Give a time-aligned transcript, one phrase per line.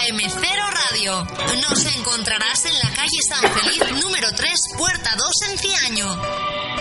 [0.00, 0.40] KM0
[0.88, 1.26] Radio.
[1.60, 6.22] Nos encontrarás en la calle San Feliz número 3, puerta 2 en Ciaño.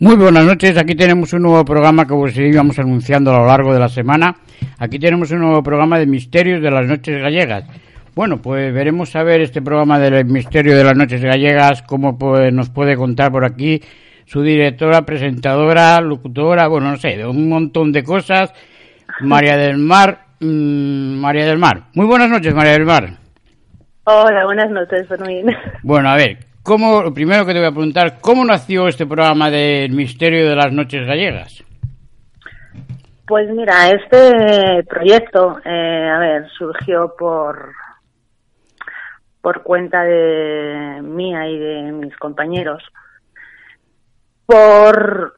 [0.02, 3.72] Muy buenas noches, aquí tenemos un nuevo programa que os íbamos anunciando a lo largo
[3.72, 4.34] de la semana.
[4.80, 7.66] Aquí tenemos un nuevo programa de Misterios de las Noches Gallegas.
[8.12, 12.52] Bueno, pues veremos a ver este programa del Misterio de las Noches Gallegas, cómo pues,
[12.52, 13.80] nos puede contar por aquí
[14.24, 18.52] su directora, presentadora, locutora, bueno, no sé, de un montón de cosas.
[19.20, 21.84] María del Mar, mm, María del Mar.
[21.94, 23.08] Muy buenas noches, María del Mar.
[24.02, 25.46] Hola, buenas noches, Fermín.
[25.84, 29.50] Bueno, a ver, ¿cómo, lo primero que te voy a preguntar, ¿cómo nació este programa
[29.50, 31.64] del Misterio de las Noches Gallegas?
[33.26, 37.72] Pues mira, este proyecto, eh, a ver, surgió por
[39.40, 42.82] por cuenta de mía y de mis compañeros,
[44.46, 45.34] por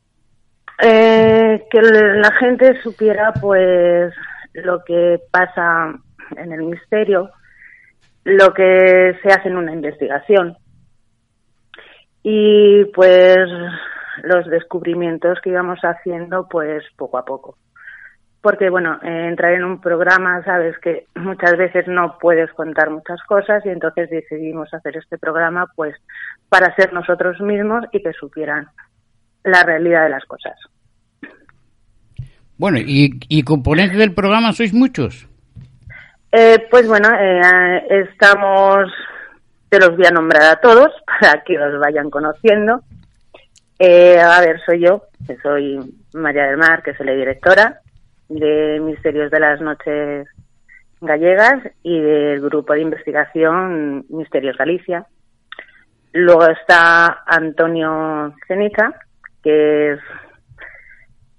[0.82, 4.12] eh, que la gente supiera pues
[4.52, 5.94] lo que pasa
[6.36, 7.30] en el misterio,
[8.24, 10.56] lo que se hace en una investigación
[12.24, 13.46] y pues
[14.24, 17.56] los descubrimientos que íbamos haciendo pues poco a poco
[18.44, 23.18] porque bueno, eh, entrar en un programa, sabes que muchas veces no puedes contar muchas
[23.26, 25.96] cosas y entonces decidimos hacer este programa pues
[26.50, 28.66] para ser nosotros mismos y que supieran
[29.44, 30.52] la realidad de las cosas.
[32.58, 35.26] Bueno, ¿y, y componentes del programa sois muchos?
[36.30, 38.90] Eh, pues bueno, eh, estamos,
[39.68, 42.82] te los voy a nombrar a todos para que los vayan conociendo.
[43.78, 45.78] Eh, a ver, soy yo, que soy
[46.12, 47.80] María del Mar, que soy la directora
[48.28, 50.28] de Misterios de las Noches
[51.00, 55.06] Gallegas y del grupo de investigación Misterios Galicia.
[56.12, 58.94] Luego está Antonio Cenica,
[59.42, 60.00] que es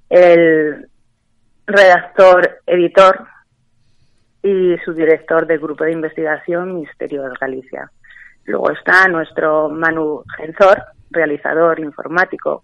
[0.09, 0.87] el
[1.65, 3.27] redactor, editor
[4.43, 7.89] y su director del grupo de investigación Misterios Galicia.
[8.45, 12.63] Luego está nuestro Manu Genzor, realizador informático,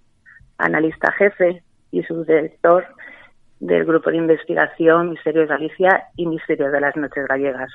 [0.58, 2.86] analista jefe y su director
[3.60, 7.72] del grupo de investigación Misterios Galicia y Misterios de las Noches Gallegas.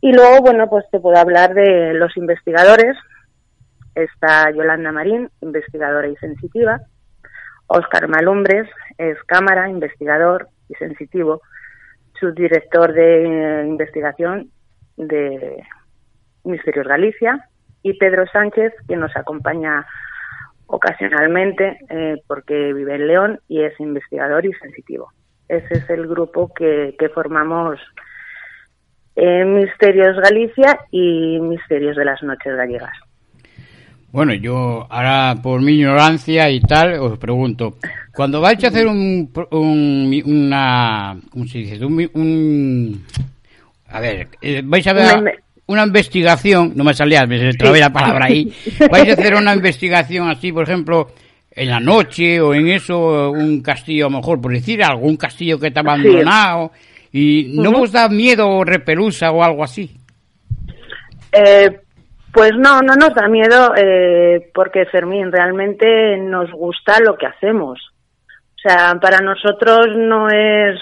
[0.00, 2.96] Y luego, bueno, pues te puedo hablar de los investigadores.
[3.94, 6.80] Está Yolanda Marín, investigadora y sensitiva.
[7.66, 11.42] Óscar Malumbres es cámara, investigador y sensitivo,
[12.18, 14.50] subdirector de investigación
[14.96, 15.62] de
[16.48, 17.48] Misterios Galicia.
[17.82, 19.86] Y Pedro Sánchez, que nos acompaña
[20.66, 25.12] ocasionalmente eh, porque vive en León y es investigador y sensitivo.
[25.48, 27.78] Ese es el grupo que, que formamos
[29.16, 32.92] en Misterios Galicia y Misterios de las Noches Gallegas.
[34.10, 37.74] Bueno, yo ahora por mi ignorancia y tal os pregunto,
[38.14, 41.84] cuando vais a hacer un, un una, ¿cómo se dice?
[41.84, 43.04] Un, un-
[43.88, 48.26] a ver, eh, vais a ver Una- investigación, no me salía, me trabé la palabra
[48.26, 48.52] ahí,
[48.90, 51.08] vais a hacer una investigación así, por ejemplo,
[51.50, 55.58] en la noche o en eso, un castillo a lo mejor, por decir algún castillo
[55.58, 56.72] que está abandonado,
[57.12, 59.90] y no os da miedo o repelusa o algo así.
[61.32, 61.80] Eh,
[62.32, 67.78] pues no, no nos da miedo eh, porque Fermín realmente nos gusta lo que hacemos.
[68.56, 70.78] O sea, para nosotros no es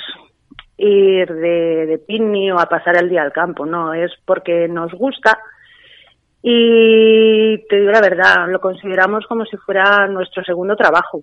[0.79, 5.39] ir de, de o a pasar el día al campo, no, es porque nos gusta
[6.49, 11.23] y te digo la verdad, lo consideramos como si fuera nuestro segundo trabajo.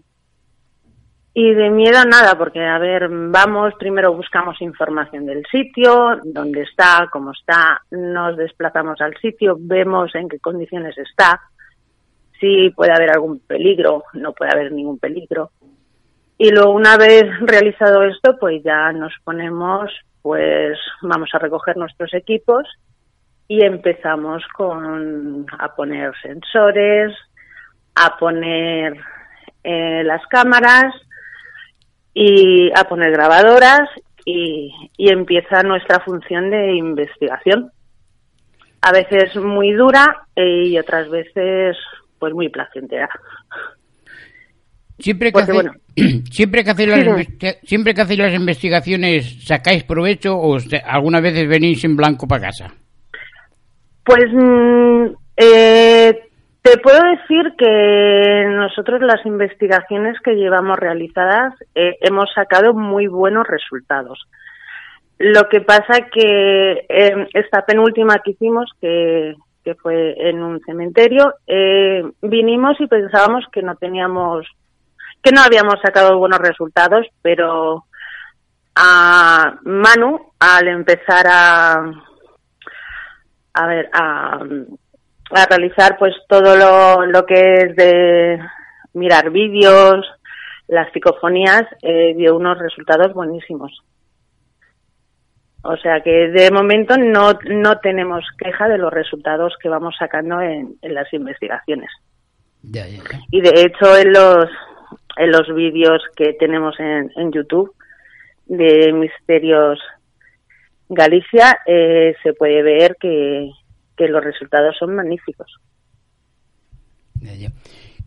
[1.33, 7.07] Y de miedo nada, porque a ver, vamos, primero buscamos información del sitio, dónde está,
[7.09, 11.39] cómo está, nos desplazamos al sitio, vemos en qué condiciones está,
[12.37, 15.51] si puede haber algún peligro, no puede haber ningún peligro.
[16.37, 19.91] Y luego una vez realizado esto, pues ya nos ponemos,
[20.21, 22.65] pues vamos a recoger nuestros equipos
[23.47, 27.13] y empezamos con a poner sensores,
[27.95, 28.97] a poner
[29.63, 30.93] eh, las cámaras
[32.13, 33.89] y a poner grabadoras
[34.25, 37.71] y, y empieza nuestra función de investigación.
[38.81, 41.77] A veces muy dura y otras veces
[42.19, 43.09] pues muy placentera.
[45.03, 45.41] Siempre que,
[46.31, 47.27] siempre que hacéis las,
[47.63, 52.73] siempre que hacéis las investigaciones, ¿sacáis provecho o algunas veces venís en blanco para casa?
[54.05, 55.05] Pues mm,
[55.35, 56.29] eh,
[56.61, 63.45] te puedo decir que nosotros las investigaciones que llevamos realizadas eh, hemos sacado muy buenos
[63.45, 64.17] resultados.
[65.19, 69.35] Lo que pasa que eh, esta penúltima que hicimos, que,
[69.65, 74.47] que fue en un cementerio, eh, vinimos y pensábamos que no teníamos,
[75.23, 77.85] que no habíamos sacado buenos resultados, pero
[78.75, 81.91] a Manu, al empezar a,
[83.53, 84.39] a ver, a,
[85.31, 88.39] a realizar pues todo lo, lo que es de
[88.93, 90.05] mirar vídeos,
[90.67, 93.71] las psicofonías, eh, dio unos resultados buenísimos.
[95.63, 100.41] O sea que de momento no, no tenemos queja de los resultados que vamos sacando
[100.41, 101.89] en, en las investigaciones.
[103.31, 104.49] Y de hecho en los,
[105.17, 107.73] en los vídeos que tenemos en, en YouTube
[108.45, 109.79] de Misterios
[110.89, 113.49] Galicia eh, se puede ver que,
[113.97, 115.59] que los resultados son magníficos.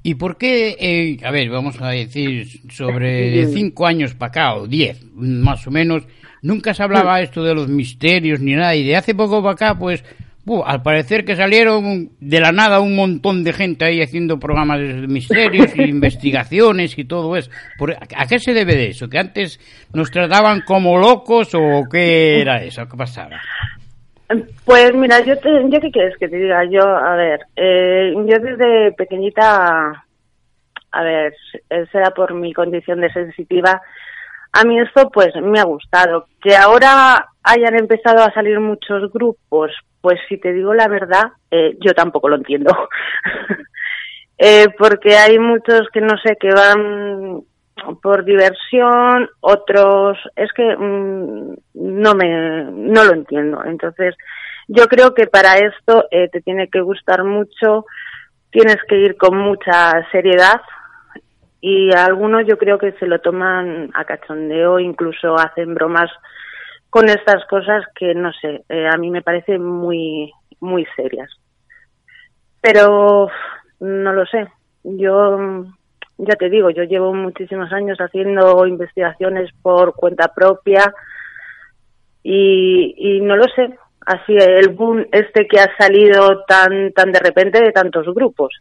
[0.02, 4.68] ¿Y por qué, eh, a ver, vamos a decir, sobre cinco años para acá, o
[4.68, 6.06] diez, más o menos,
[6.42, 9.76] nunca se hablaba esto de los misterios ni nada, y de hace poco para acá,
[9.76, 10.04] pues,
[10.64, 15.06] al parecer que salieron de la nada un montón de gente ahí haciendo programas de
[15.08, 17.50] misterios y investigaciones y todo eso.
[18.16, 19.08] ¿A qué se debe de eso?
[19.08, 19.58] ¿Que antes
[19.92, 22.86] nos trataban como locos o qué era eso?
[22.88, 23.40] ¿Qué pasaba?
[24.64, 28.38] Pues mira, yo, te, yo qué quieres que te diga, yo, a ver, eh, yo
[28.40, 30.04] desde pequeñita,
[30.92, 31.32] a ver,
[31.92, 33.80] será por mi condición de sensitiva,
[34.52, 36.26] a mí esto pues me ha gustado.
[36.40, 39.70] Que ahora hayan empezado a salir muchos grupos,
[40.00, 42.74] pues si te digo la verdad, eh, yo tampoco lo entiendo.
[44.38, 47.42] eh, porque hay muchos que no sé, que van
[48.02, 53.64] por diversión, otros es que mm, no me no lo entiendo.
[53.64, 54.16] Entonces,
[54.66, 57.86] yo creo que para esto eh, te tiene que gustar mucho,
[58.50, 60.62] tienes que ir con mucha seriedad
[61.60, 66.10] y algunos yo creo que se lo toman a cachondeo, incluso hacen bromas
[66.96, 71.30] con estas cosas que no sé, eh, a mí me parecen muy muy serias.
[72.62, 73.28] Pero
[73.80, 74.48] no lo sé.
[74.82, 75.66] Yo
[76.16, 80.90] ya te digo, yo llevo muchísimos años haciendo investigaciones por cuenta propia
[82.22, 87.60] y, no lo sé, así el boom este que ha salido tan tan de repente
[87.60, 88.54] de tantos grupos.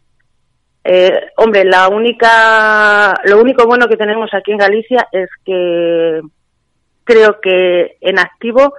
[0.84, 6.20] Eh, hombre, la única, lo único bueno que tenemos aquí en Galicia es que
[7.06, 8.74] creo que en activo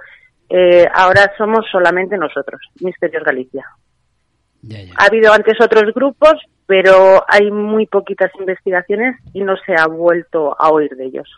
[0.48, 3.64] eh, ahora somos solamente nosotros, Misterios Galicia.
[4.96, 6.34] Ha habido antes otros grupos,
[6.66, 11.28] pero hay muy poquitas investigaciones y no se ha vuelto a oír de ellos.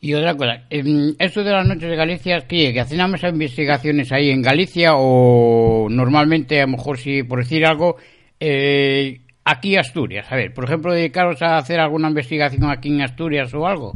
[0.00, 2.72] Y otra cosa, esto de las noches de Galicia, ¿qué?
[2.72, 7.66] ¿Que hacen más investigaciones ahí en Galicia o normalmente, a lo mejor, si por decir
[7.66, 7.96] algo,
[8.38, 10.30] eh, aquí Asturias?
[10.30, 13.94] A ver, por ejemplo, dedicaros a hacer alguna investigación aquí en Asturias o algo.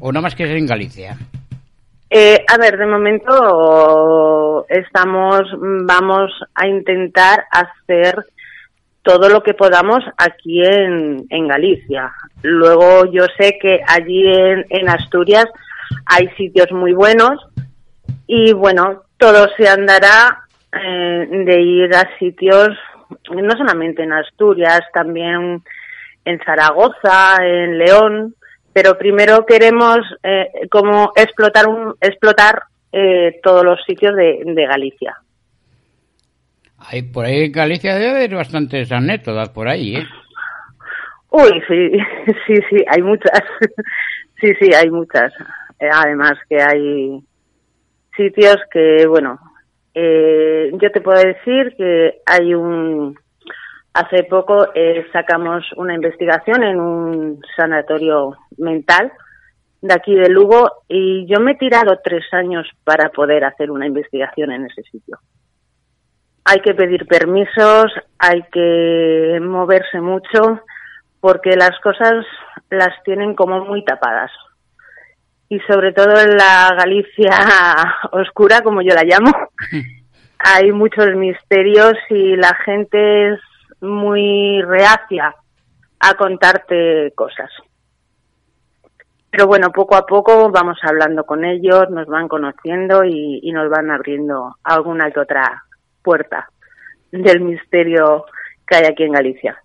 [0.00, 1.16] ¿O nada más que en Galicia?
[2.10, 5.42] Eh, a ver, de momento estamos,
[5.86, 8.26] vamos a intentar hacer
[9.02, 12.12] todo lo que podamos aquí en, en Galicia.
[12.42, 15.46] Luego yo sé que allí en, en Asturias
[16.06, 17.40] hay sitios muy buenos
[18.26, 22.70] y bueno, todo se andará eh, de ir a sitios,
[23.30, 25.62] no solamente en Asturias, también
[26.24, 28.34] en Zaragoza, en León,
[28.72, 32.62] pero primero queremos eh, como explotar un, explotar
[32.92, 35.16] eh, todos los sitios de, de Galicia.
[36.78, 40.06] Hay, por ahí en Galicia debe haber bastantes anécdotas por ahí, ¿eh?
[41.30, 41.90] Uy, sí,
[42.46, 43.40] sí, sí, hay muchas.
[44.40, 45.32] sí, sí, hay muchas.
[45.80, 47.22] Eh, además que hay
[48.16, 49.38] sitios que, bueno,
[49.94, 53.18] eh, yo te puedo decir que hay un...
[53.94, 59.12] Hace poco eh, sacamos una investigación en un sanatorio mental
[59.82, 63.86] de aquí de Lugo y yo me he tirado tres años para poder hacer una
[63.86, 65.18] investigación en ese sitio.
[66.44, 70.62] Hay que pedir permisos, hay que moverse mucho
[71.20, 72.24] porque las cosas
[72.70, 74.30] las tienen como muy tapadas.
[75.48, 77.30] Y sobre todo en la Galicia
[78.12, 79.30] oscura, como yo la llamo,
[80.38, 83.40] hay muchos misterios y la gente es
[83.82, 85.34] muy reacia
[86.00, 87.50] a contarte cosas.
[89.30, 93.90] Pero bueno, poco a poco vamos hablando con ellos, nos van conociendo y, nos van
[93.90, 95.64] abriendo alguna que otra
[96.02, 96.48] puerta
[97.10, 98.26] del misterio
[98.66, 99.61] que hay aquí en Galicia.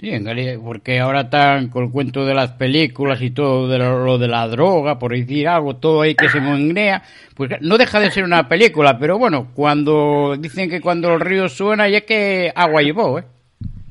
[0.00, 3.78] Sí, en Galicia, porque ahora están con el cuento de las películas y todo de
[3.78, 7.02] lo, de la droga, por decir algo, todo ahí que se mongnea,
[7.34, 11.48] pues no deja de ser una película, pero bueno, cuando dicen que cuando el río
[11.48, 13.24] suena ya que agua llevó, ¿eh?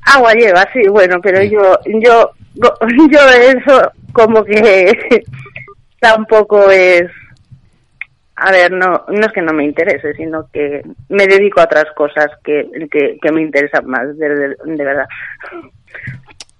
[0.06, 2.30] Agua lleva, sí, bueno, pero yo, yo,
[3.10, 5.24] yo eso como que
[6.00, 7.10] tampoco es,
[8.36, 11.92] a ver, no, no es que no me interese, sino que me dedico a otras
[11.94, 15.06] cosas que, que, que me interesan más, de, de, de verdad.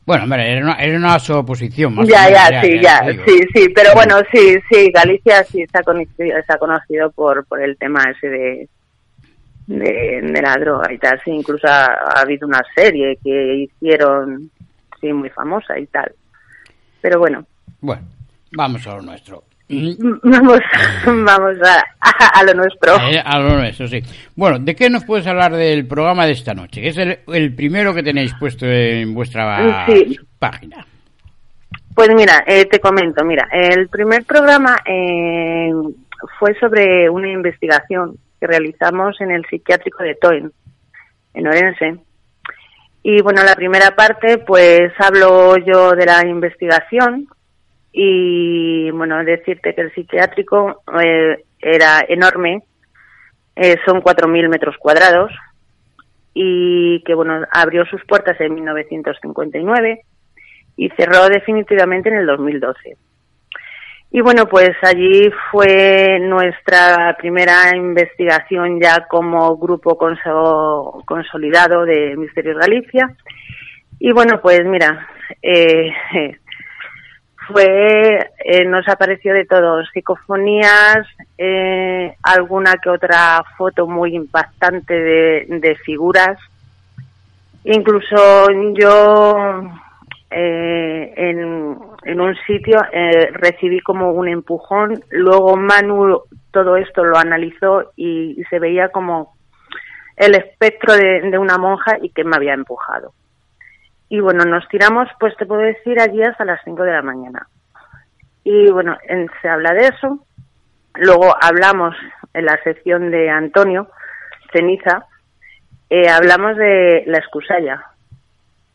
[0.08, 2.08] Bueno, hombre, era una, era una suposición más.
[2.08, 7.10] Ya, ya, sí, ya, sí, sí, pero bueno, sí, sí, Galicia sí ha conocido, conocido
[7.10, 8.68] por, por el tema ese de,
[9.66, 14.50] de, de la droga y tal, sí, incluso ha, ha, habido una serie que hicieron,
[14.98, 16.10] sí, muy famosa y tal.
[17.02, 17.44] Pero bueno.
[17.82, 18.02] Bueno,
[18.52, 19.44] vamos a lo nuestro.
[19.70, 20.60] Vamos,
[21.06, 22.96] vamos a, a, a lo nuestro.
[23.10, 24.00] Eh, a lo nuestro, sí.
[24.34, 26.80] Bueno, ¿de qué nos puedes hablar del programa de esta noche?
[26.80, 30.18] Que es el, el primero que tenéis puesto en vuestra sí.
[30.38, 30.86] página.
[31.94, 35.72] Pues mira, eh, te comento, mira, el primer programa eh,
[36.38, 40.52] fue sobre una investigación que realizamos en el psiquiátrico de Toin,
[41.34, 41.96] en Orense.
[43.02, 47.26] Y bueno, la primera parte, pues hablo yo de la investigación,
[47.92, 52.62] y bueno, decirte que el psiquiátrico eh, era enorme,
[53.56, 55.32] eh, son 4.000 metros cuadrados
[56.34, 60.00] y que bueno, abrió sus puertas en 1959
[60.76, 62.96] y cerró definitivamente en el 2012.
[64.10, 73.14] Y bueno, pues allí fue nuestra primera investigación ya como grupo consolidado de Misterios Galicia.
[73.98, 75.08] Y bueno, pues mira,
[75.42, 75.90] eh,
[77.48, 85.46] fue, eh, nos apareció de todo, psicofonías, eh, alguna que otra foto muy impactante de,
[85.48, 86.38] de figuras.
[87.64, 89.62] Incluso yo
[90.30, 97.16] eh, en, en, un sitio eh, recibí como un empujón, luego Manu todo esto lo
[97.18, 99.34] analizó y, y se veía como
[100.16, 103.12] el espectro de, de una monja y que me había empujado.
[104.08, 107.46] Y bueno, nos tiramos, pues te puedo decir, allí hasta las 5 de la mañana.
[108.44, 110.24] Y bueno, en, se habla de eso.
[110.94, 111.94] Luego hablamos
[112.32, 113.88] en la sección de Antonio
[114.52, 115.06] Ceniza,
[115.90, 117.82] eh, hablamos de la Excusalla,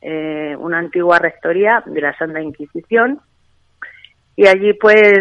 [0.01, 3.19] eh, una antigua rectoría de la Santa Inquisición.
[4.35, 5.13] Y allí pues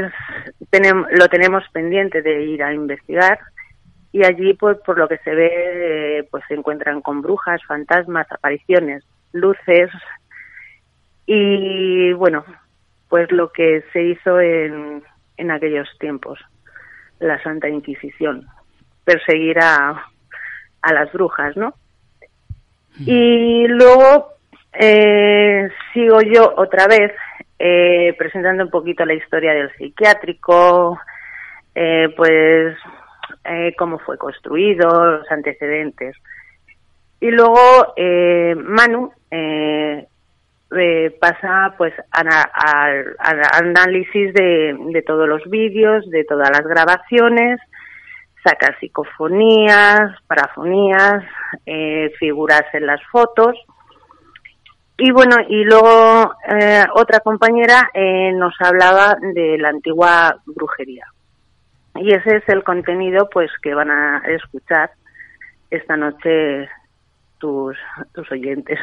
[1.10, 3.38] lo tenemos pendiente de ir a investigar
[4.10, 8.26] y allí pues por lo que se ve eh, pues se encuentran con brujas, fantasmas,
[8.30, 9.90] apariciones, luces
[11.26, 12.44] y bueno,
[13.08, 15.02] pues lo que se hizo en,
[15.36, 16.38] en aquellos tiempos,
[17.18, 18.46] la Santa Inquisición,
[19.04, 20.06] perseguir a,
[20.82, 21.74] a las brujas, ¿no?
[23.06, 24.32] Y luego
[24.72, 27.12] eh, sigo yo otra vez
[27.58, 30.98] eh, presentando un poquito la historia del psiquiátrico,
[31.74, 32.76] eh, pues
[33.44, 36.16] eh, cómo fue construido, los antecedentes.
[37.22, 40.08] Y luego eh, Manu eh,
[40.76, 42.26] eh, pasa pues al
[43.52, 47.60] análisis de, de, todos los vídeos, de todas las grabaciones,
[48.42, 51.22] saca psicofonías, parafonías,
[51.64, 53.56] eh, figuras en las fotos.
[54.98, 57.88] Y bueno, y luego eh, otra compañera
[58.34, 61.06] nos hablaba de la antigua brujería.
[61.94, 64.90] Y ese es el contenido pues que van a escuchar
[65.70, 66.68] esta noche
[67.42, 67.76] tus,
[68.14, 68.78] tus oyentes.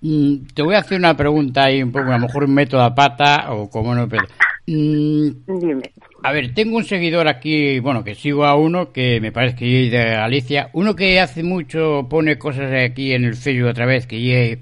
[0.00, 2.94] Mm, te voy a hacer una pregunta ahí un poco, a lo mejor meto la
[2.94, 4.24] pata o como no, pero...
[4.66, 5.92] Mm, Dime.
[6.22, 9.84] A ver, tengo un seguidor aquí, bueno, que sigo a uno que me parece que
[9.84, 14.06] es de Galicia, uno que hace mucho pone cosas aquí en el Facebook otra vez,
[14.06, 14.58] que es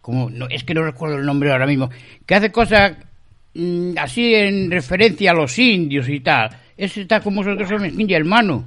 [0.00, 1.90] como no, es que no recuerdo el nombre ahora mismo,
[2.24, 2.96] que hace cosas
[3.54, 6.50] mm, así en referencia a los indios y tal.
[6.76, 8.64] Ese está con vosotros en y hermano.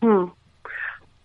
[0.00, 0.43] Mm.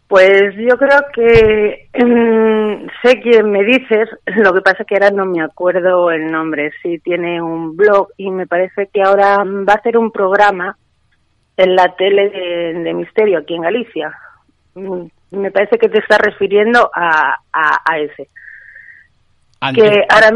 [0.10, 5.28] Pues yo creo que mm, sé quién me dices, lo que pasa que ahora no
[5.28, 6.72] me acuerdo el nombre.
[6.82, 10.76] Sí, tiene un blog y me parece que ahora va a hacer un programa
[11.58, 14.12] en la tele de, Misterio aquí en Galicia.
[14.74, 18.30] Mm, me parece que te está refiriendo a, a, ese.
[19.76, 20.32] Que ahora,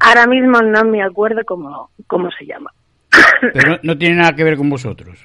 [0.00, 2.72] ahora mismo no me acuerdo cómo, cómo se llama.
[3.52, 5.18] Pero no tiene nada que ver con vosotros.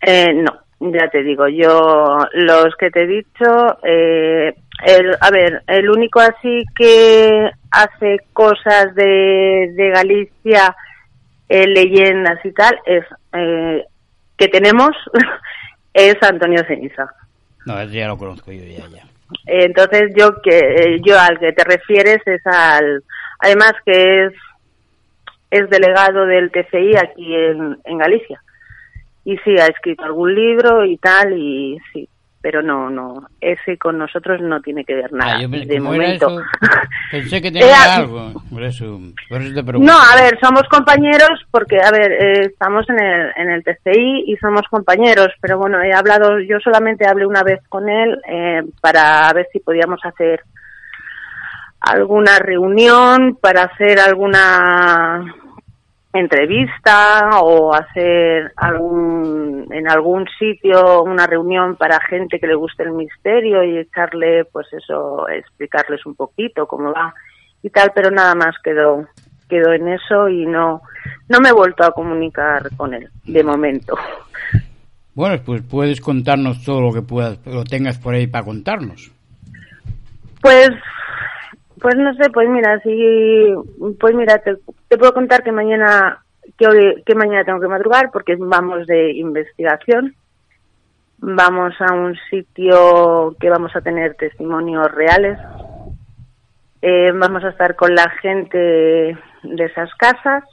[0.00, 0.58] Eh, no.
[0.90, 4.52] Ya te digo, yo los que te he dicho, eh,
[4.84, 10.74] el, a ver, el único así que hace cosas de, de Galicia,
[11.48, 13.84] eh, leyendas y tal, es eh,
[14.36, 14.90] que tenemos,
[15.94, 17.08] es Antonio Ceniza.
[17.64, 19.04] No, ya lo conozco yo, ya, ya.
[19.46, 23.04] Entonces yo que yo al que te refieres es al,
[23.38, 24.32] además que es
[25.50, 28.42] es delegado del TCI aquí en, en Galicia
[29.24, 32.08] y sí, ha escrito algún libro y tal, y sí,
[32.42, 35.48] pero no, no, ese con nosotros no tiene que ver ah, nada.
[35.48, 36.38] de momento.
[37.12, 39.00] pensé que tenía algo, por eso,
[39.78, 44.24] No, a ver, somos compañeros porque, a ver, eh, estamos en el, en el TCI
[44.26, 48.62] y somos compañeros, pero bueno, he hablado, yo solamente hablé una vez con él eh,
[48.80, 50.42] para ver si podíamos hacer
[51.80, 55.24] alguna reunión, para hacer alguna
[56.12, 62.92] entrevista o hacer algún en algún sitio una reunión para gente que le guste el
[62.92, 67.14] misterio y echarle pues eso explicarles un poquito cómo va
[67.62, 69.06] y tal pero nada más quedó
[69.48, 70.82] quedó en eso y no
[71.28, 73.94] no me he vuelto a comunicar con él de momento.
[75.14, 79.10] Bueno pues puedes contarnos todo lo que puedas lo tengas por ahí para contarnos.
[80.42, 80.70] Pues
[81.82, 83.52] pues no sé, pues mira, sí,
[83.98, 86.22] pues mira, te, puedo contar que mañana,
[86.56, 90.14] que mañana tengo que madrugar porque vamos de investigación.
[91.18, 95.38] Vamos a un sitio que vamos a tener testimonios reales.
[96.80, 100.44] Eh, vamos a estar con la gente de esas casas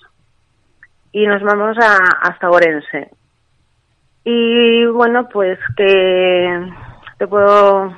[1.12, 3.10] y nos vamos a, hasta Orense.
[4.24, 6.70] Y bueno, pues que
[7.18, 7.92] te puedo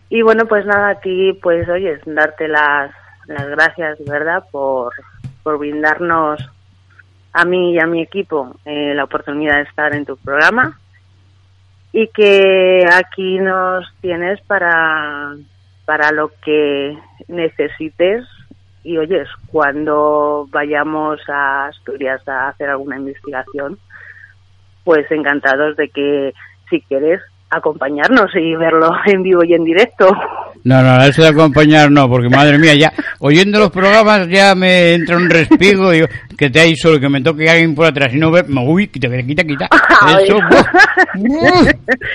[0.09, 2.93] Y bueno, pues nada, a ti, pues oye, darte las,
[3.27, 4.93] las gracias, ¿verdad?, por,
[5.43, 6.41] por brindarnos
[7.33, 10.79] a mí y a mi equipo eh, la oportunidad de estar en tu programa
[11.93, 15.35] y que aquí nos tienes para
[15.89, 16.99] para lo que
[17.29, 18.27] necesites
[18.85, 23.79] y oyes, cuando vayamos a Asturias a hacer alguna investigación,
[24.85, 26.35] pues encantados de que
[26.69, 30.15] si quieres acompañarnos y verlo en vivo y en directo.
[30.63, 34.93] No, no, eso de acompañar no, porque madre mía, ya oyendo los programas ya me
[34.93, 36.05] entra un respigo y
[36.37, 39.09] que te hay solo, que me toque alguien por atrás y no ve, uy, quita,
[39.09, 39.69] quita, quita.
[40.23, 40.39] Eso,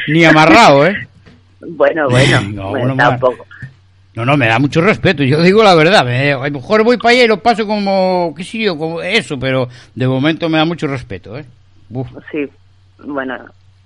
[0.10, 1.08] ni amarrado, ¿eh?
[1.70, 3.48] Bueno, bueno, tampoco.
[4.16, 6.06] No, no, me da mucho respeto, yo digo la verdad.
[6.06, 9.02] Me, a lo mejor voy para allá y lo paso como, qué sé yo, como
[9.02, 11.46] eso, pero de momento me da mucho respeto, ¿eh?
[11.90, 12.08] Uf.
[12.32, 12.48] Sí,
[13.00, 13.38] bueno,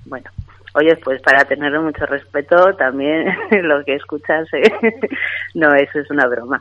[0.06, 0.30] bueno.
[0.74, 3.26] Oye, pues para tener mucho respeto también
[3.64, 4.70] lo que escuchas, eh,
[5.56, 6.60] no, eso es una broma.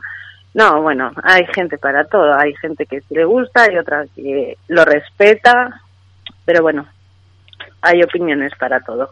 [0.53, 4.57] No, bueno, hay gente para todo, hay gente que sí le gusta y otra que
[4.69, 5.81] lo respeta,
[6.45, 6.87] pero bueno,
[7.81, 9.11] hay opiniones para todo.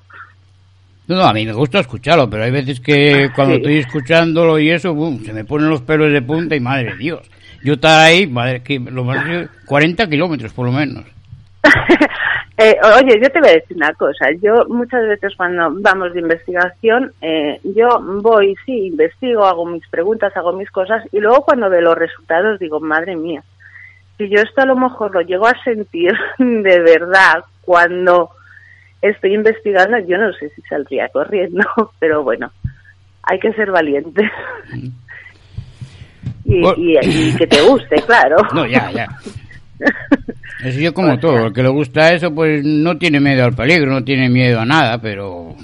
[1.07, 3.61] No, no, a mí me gusta escucharlo, pero hay veces que cuando Sí.
[3.61, 6.97] estoy escuchándolo y eso, boom, se me ponen los pelos de punta y madre de
[6.97, 7.29] Dios.
[7.63, 9.23] Yo estar ahí, madre, que lo más
[9.65, 11.03] 40 kilómetros por lo menos.
[12.57, 14.27] Eh, oye, yo te voy a decir una cosa.
[14.41, 20.31] Yo muchas veces cuando vamos de investigación, eh, yo voy, sí, investigo, hago mis preguntas,
[20.37, 23.43] hago mis cosas y luego cuando veo los resultados digo, madre mía,
[24.17, 28.29] si yo esto a lo mejor lo llego a sentir de verdad cuando
[29.01, 31.63] estoy investigando, yo no sé si saldría corriendo,
[31.99, 32.51] pero bueno,
[33.23, 34.29] hay que ser valiente.
[36.47, 36.75] Y, Bueno.
[36.77, 36.97] y-
[37.29, 38.35] y que te guste, claro.
[38.53, 39.07] No, ya, ya.
[40.63, 43.91] Eso yo como todo, el que le gusta eso, pues no tiene miedo al peligro,
[43.91, 45.55] no tiene miedo a nada, pero...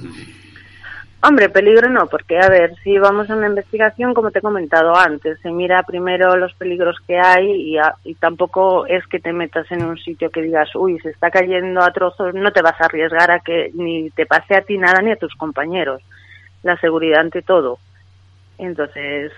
[1.24, 4.96] Hombre, peligro no, porque a ver, si vamos a una investigación, como te he comentado
[4.98, 9.32] antes, se mira primero los peligros que hay y, a- y tampoco es que te
[9.32, 12.80] metas en un sitio que digas, uy, se está cayendo a trozos, no te vas
[12.82, 16.02] a arriesgar a que ni te pase a ti nada ni a tus compañeros.
[16.64, 17.78] La seguridad ante todo.
[18.58, 19.32] Entonces,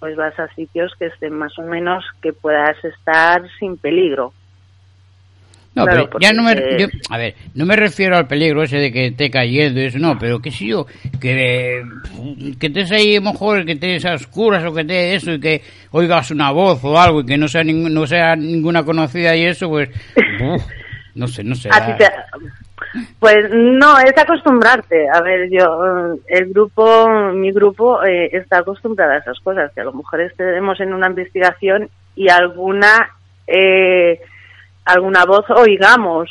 [0.00, 4.32] pues vas a sitios que estén más o menos que puedas estar sin peligro.
[5.80, 6.54] No, Claro, pero ya no me...
[6.78, 9.98] yo- a ver, no me refiero al peligro ese de que esté cayendo y eso,
[9.98, 10.86] no, pero qué sé yo,
[11.20, 11.82] que,
[12.58, 16.30] que estés ahí mejor, que estés a oscuras o que estés eso y que oigas
[16.30, 19.68] una voz o algo y que no sea, ningún- no sea ninguna conocida y eso,
[19.68, 19.88] pues...
[20.40, 20.62] uf,
[21.14, 21.68] no sé, no sé.
[21.72, 22.12] A ti te-
[23.18, 25.06] Pues no, es acostumbrarte.
[25.12, 29.84] A ver, yo, el grupo, mi grupo eh, está acostumbrado a esas cosas, que a
[29.84, 33.10] lo mejor estemos en una investigación y alguna,
[33.46, 34.20] eh,
[34.84, 36.30] alguna voz oigamos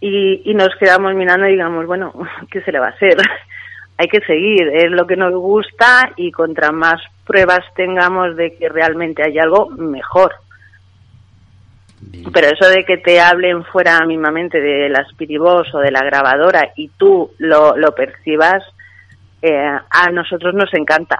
[0.00, 2.12] y, y nos quedamos mirando y digamos, bueno,
[2.50, 3.16] ¿qué se le va a hacer?
[3.96, 8.68] Hay que seguir, es lo que nos gusta y contra más pruebas tengamos de que
[8.68, 10.34] realmente hay algo, mejor.
[12.32, 16.72] Pero eso de que te hablen fuera mismamente de la Spirivox o de la grabadora
[16.74, 18.64] y tú lo, lo percibas,
[19.40, 21.16] eh, a nosotros nos encanta.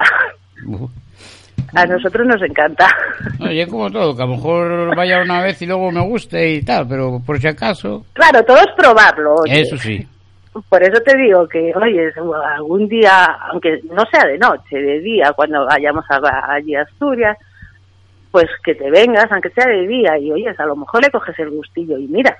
[1.74, 2.88] A nosotros nos encanta.
[3.38, 6.50] No, yo como todo, que a lo mejor vaya una vez y luego me guste
[6.52, 8.04] y tal, pero por si acaso...
[8.12, 9.34] Claro, todo es probarlo.
[9.42, 9.60] oye.
[9.60, 10.06] Eso sí.
[10.68, 12.12] Por eso te digo que, oye,
[12.56, 17.36] algún día, aunque no sea de noche, de día, cuando vayamos a, allí a Asturias,
[18.30, 21.36] pues que te vengas, aunque sea de día, y oyes, a lo mejor le coges
[21.40, 22.36] el gustillo y mira,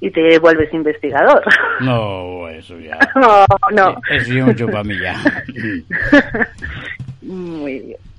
[0.00, 1.42] y te vuelves investigador.
[1.80, 2.98] No, eso ya...
[3.14, 4.00] no, no.
[4.10, 5.14] Eso ya mucho para mí ya.
[7.22, 8.13] Muy bien.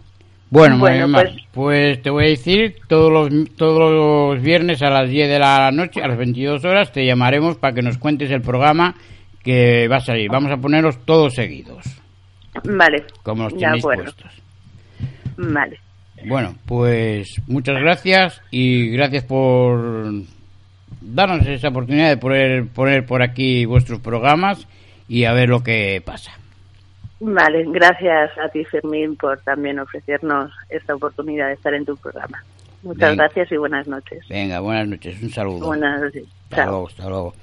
[0.49, 2.01] Bueno, pues- pues...
[2.01, 3.91] te voy a decir, todos los, todos
[4.33, 7.73] los viernes a las 10 de la noche, a las 22 horas, te llamaremos para
[7.73, 8.95] que nos cuentes el programa
[9.43, 10.29] que va a salir.
[10.29, 11.85] Vamos a ponerlos todos seguidos,
[12.63, 13.03] Vale.
[13.23, 14.31] como los tenéis puestos.
[15.37, 15.79] Vale.
[16.27, 20.13] Bueno, pues muchas gracias y gracias por
[21.01, 24.67] darnos esa oportunidad de poner, poner por aquí vuestros programas
[25.07, 26.31] y a ver lo que pasa.
[27.19, 32.43] Vale, gracias a ti, Fermín, por también ofrecernos esta oportunidad de estar en tu programa.
[32.83, 33.23] Muchas Venga.
[33.23, 34.19] gracias y buenas noches.
[34.29, 35.65] Venga, buenas noches, un saludo.
[35.67, 36.23] Buenas noches.
[36.43, 36.69] Hasta Chao.
[36.69, 37.33] luego, hasta luego.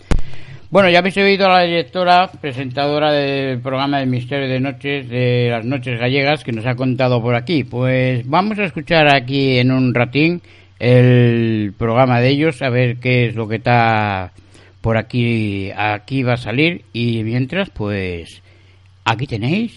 [0.70, 5.48] Bueno, ya habéis oído a la directora, presentadora del programa de Misterio de Noches, de
[5.50, 7.64] las Noches Gallegas, que nos ha contado por aquí.
[7.64, 10.40] Pues vamos a escuchar aquí en un ratín
[10.78, 14.32] el programa de ellos, a ver qué es lo que está
[14.80, 16.84] por aquí, aquí va a salir.
[16.92, 18.42] Y mientras, pues,
[19.04, 19.72] aquí tenéis.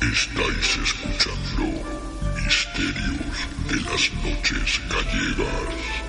[0.00, 1.64] Estáis escuchando
[2.36, 3.36] Misterios
[3.68, 6.05] de las Noches Gallegas.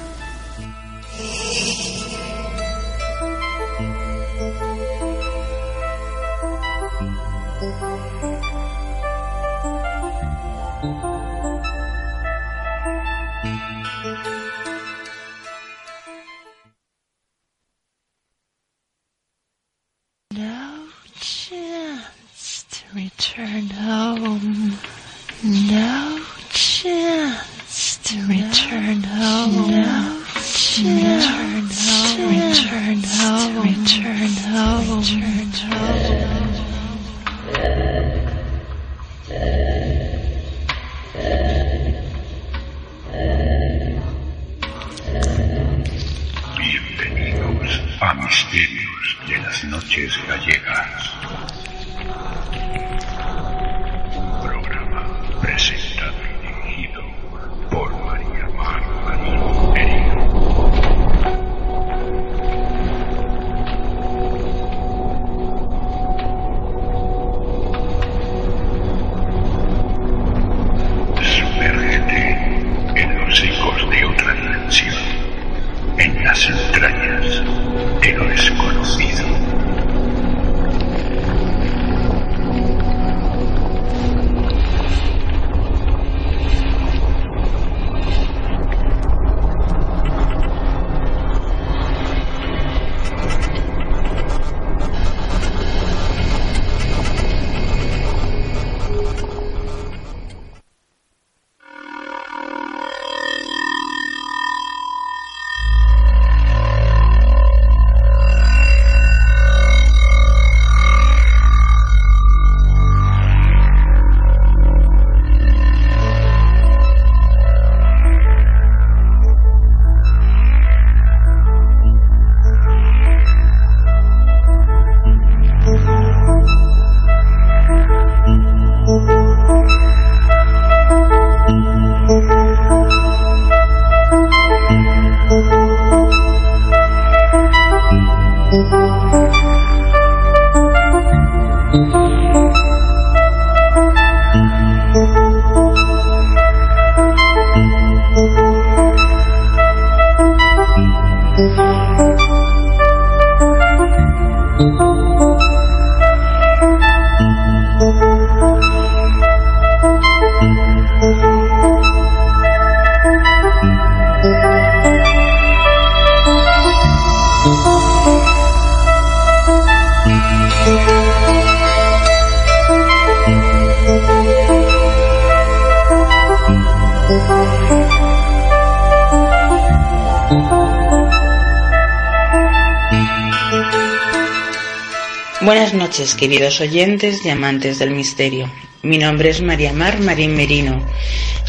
[186.11, 188.51] queridos oyentes y amantes del misterio.
[188.81, 190.85] Mi nombre es María Mar Marín Merino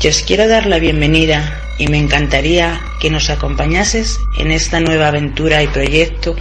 [0.01, 5.09] y os quiero dar la bienvenida y me encantaría que nos acompañases en esta nueva
[5.09, 6.37] aventura y proyecto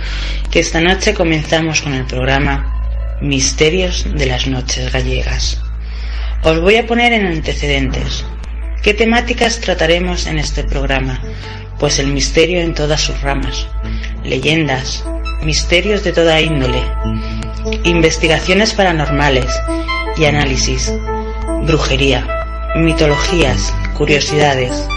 [0.52, 5.60] que esta noche comenzamos con el programa Misterios de las Noches Gallegas.
[6.44, 8.24] Os voy a poner en antecedentes.
[8.84, 11.20] ¿Qué temáticas trataremos en este programa?
[11.80, 13.66] Pues el misterio en todas sus ramas,
[14.24, 15.04] leyendas,
[15.44, 16.82] misterios de toda índole,
[17.84, 19.52] investigaciones paranormales
[20.18, 20.94] y análisis,
[21.64, 22.26] brujería,
[22.76, 24.88] mitologías, curiosidades,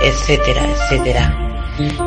[0.00, 1.38] etcétera, etcétera.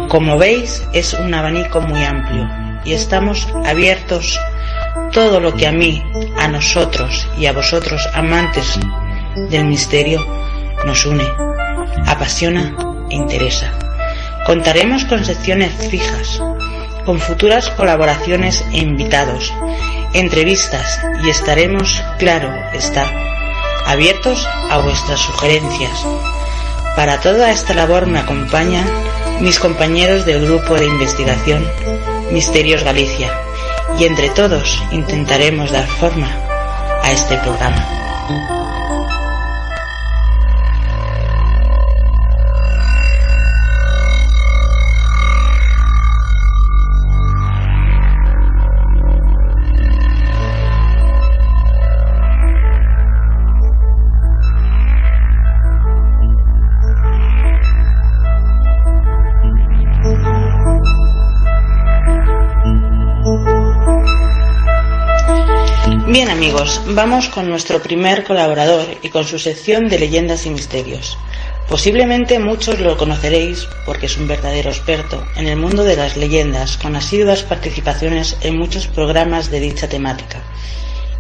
[0.09, 2.49] Como veis, es un abanico muy amplio
[2.83, 4.39] y estamos abiertos
[5.11, 6.03] todo lo que a mí,
[6.37, 8.79] a nosotros y a vosotros amantes
[9.49, 10.25] del misterio
[10.85, 11.25] nos une,
[12.05, 12.75] apasiona
[13.09, 13.71] e interesa.
[14.45, 16.41] Contaremos con secciones fijas,
[17.05, 19.53] con futuras colaboraciones e invitados,
[20.15, 23.05] entrevistas y estaremos, claro está,
[23.85, 26.05] abiertos a vuestras sugerencias.
[26.95, 28.85] Para toda esta labor me acompañan
[29.41, 31.69] mis compañeros del grupo de investigación
[32.31, 33.31] Misterios Galicia
[33.99, 36.29] y entre todos intentaremos dar forma
[37.03, 38.64] a este programa.
[66.87, 71.17] Vamos con nuestro primer colaborador y con su sección de leyendas y misterios.
[71.67, 76.77] Posiblemente muchos lo conoceréis porque es un verdadero experto en el mundo de las leyendas,
[76.77, 80.41] con asiduas participaciones en muchos programas de dicha temática,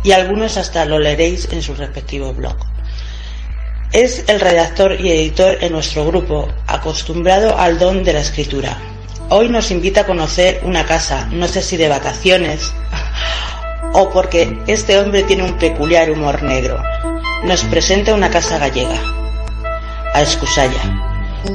[0.03, 2.57] y algunos hasta lo leeréis en su respectivo blog.
[3.91, 8.77] Es el redactor y editor en nuestro grupo, acostumbrado al don de la escritura.
[9.29, 12.71] Hoy nos invita a conocer una casa, no sé si de vacaciones
[13.95, 16.81] o porque este hombre tiene un peculiar humor negro.
[17.45, 18.99] Nos presenta una casa gallega,
[20.13, 20.81] a Escusaya,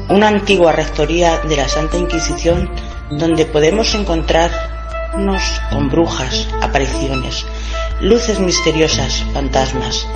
[0.09, 2.71] una antigua rectoría de la Santa Inquisición
[3.11, 7.45] donde podemos encontrarnos con brujas, apariciones,
[8.01, 10.07] luces misteriosas, fantasmas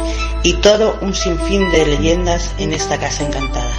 [0.42, 3.74] y todo un sinfín de leyendas en esta casa encantada.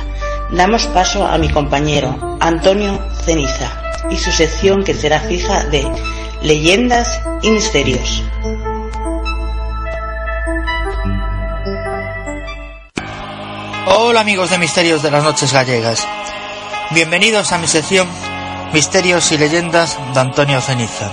[0.51, 3.71] Damos paso a mi compañero Antonio Ceniza
[4.11, 5.87] y su sección que será fija de
[6.45, 8.23] leyendas y misterios.
[13.87, 16.07] Hola amigos de Misterios de las Noches Gallegas.
[16.91, 18.07] Bienvenidos a mi sección
[18.73, 21.09] Misterios y Leyendas de Antonio Ceniza.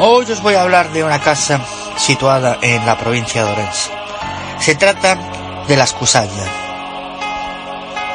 [0.00, 1.60] Hoy os voy a hablar de una casa
[1.96, 3.90] situada en la provincia de Orense.
[4.58, 5.16] Se trata
[5.68, 6.44] de la Escusalla.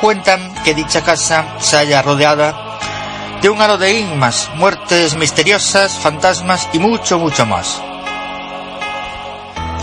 [0.02, 2.63] Cuentan que dicha casa se halla rodeada
[3.44, 7.84] de un halo de inmas, muertes misteriosas, fantasmas y mucho, mucho más.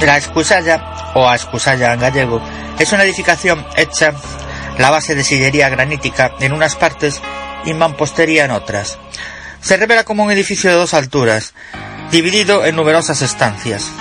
[0.01, 2.41] La Escusalla, o Escusalla en gallego,
[2.79, 4.15] es una edificación hecha
[4.79, 7.21] la base de sillería granítica en unas partes
[7.67, 8.99] y mampostería en otras.
[9.61, 11.53] Se revela como un edificio de dos alturas,
[12.11, 13.93] dividido en numerosas estancias.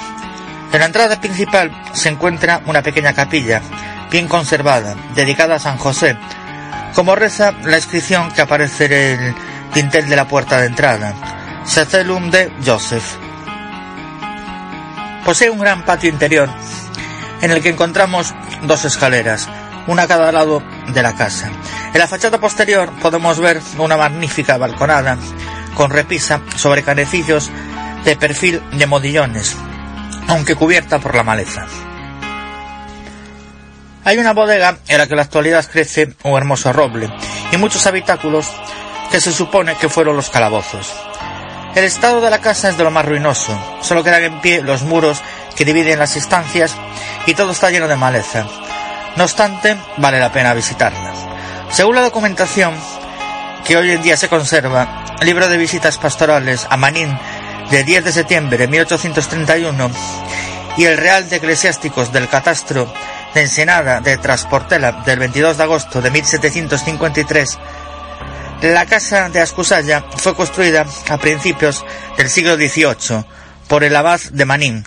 [0.72, 3.62] En la entrada principal se encuentra una pequeña capilla,
[4.10, 6.16] bien conservada, dedicada a San José,
[6.94, 9.36] como reza la inscripción que aparece en el
[9.74, 11.14] dintel de la puerta de entrada,
[11.66, 13.18] Sacelum de Joseph.
[15.24, 16.50] Posee un gran patio interior
[17.42, 19.48] en el que encontramos dos escaleras,
[19.88, 21.52] una a cada lado de la casa.
[21.94, 25.18] En la fachada posterior podemos ver una magnífica balconada
[25.76, 27.52] con repisa sobre canecillos
[28.04, 29.56] de perfil de modillones,
[30.28, 31.66] aunque cubierta por la maleza.
[34.10, 37.12] Hay una bodega en la que en la actualidad crece un hermoso roble
[37.52, 38.48] y muchos habitáculos
[39.12, 40.92] que se supone que fueron los calabozos.
[41.76, 44.82] El estado de la casa es de lo más ruinoso, solo quedan en pie los
[44.82, 45.22] muros
[45.56, 46.76] que dividen las estancias
[47.28, 48.48] y todo está lleno de maleza.
[49.16, 51.14] No obstante, vale la pena visitarla.
[51.70, 52.74] Según la documentación
[53.64, 57.16] que hoy en día se conserva, libro de visitas pastorales a Manín
[57.70, 59.92] de 10 de septiembre de 1831
[60.78, 62.92] y el Real de Eclesiásticos del Catastro
[63.34, 67.58] de Ensenada de Transportela del 22 de agosto de 1753,
[68.62, 71.86] la casa de Ascusalla fue construida a principios
[72.18, 73.24] del siglo XVIII
[73.68, 74.86] por el abad de Manín,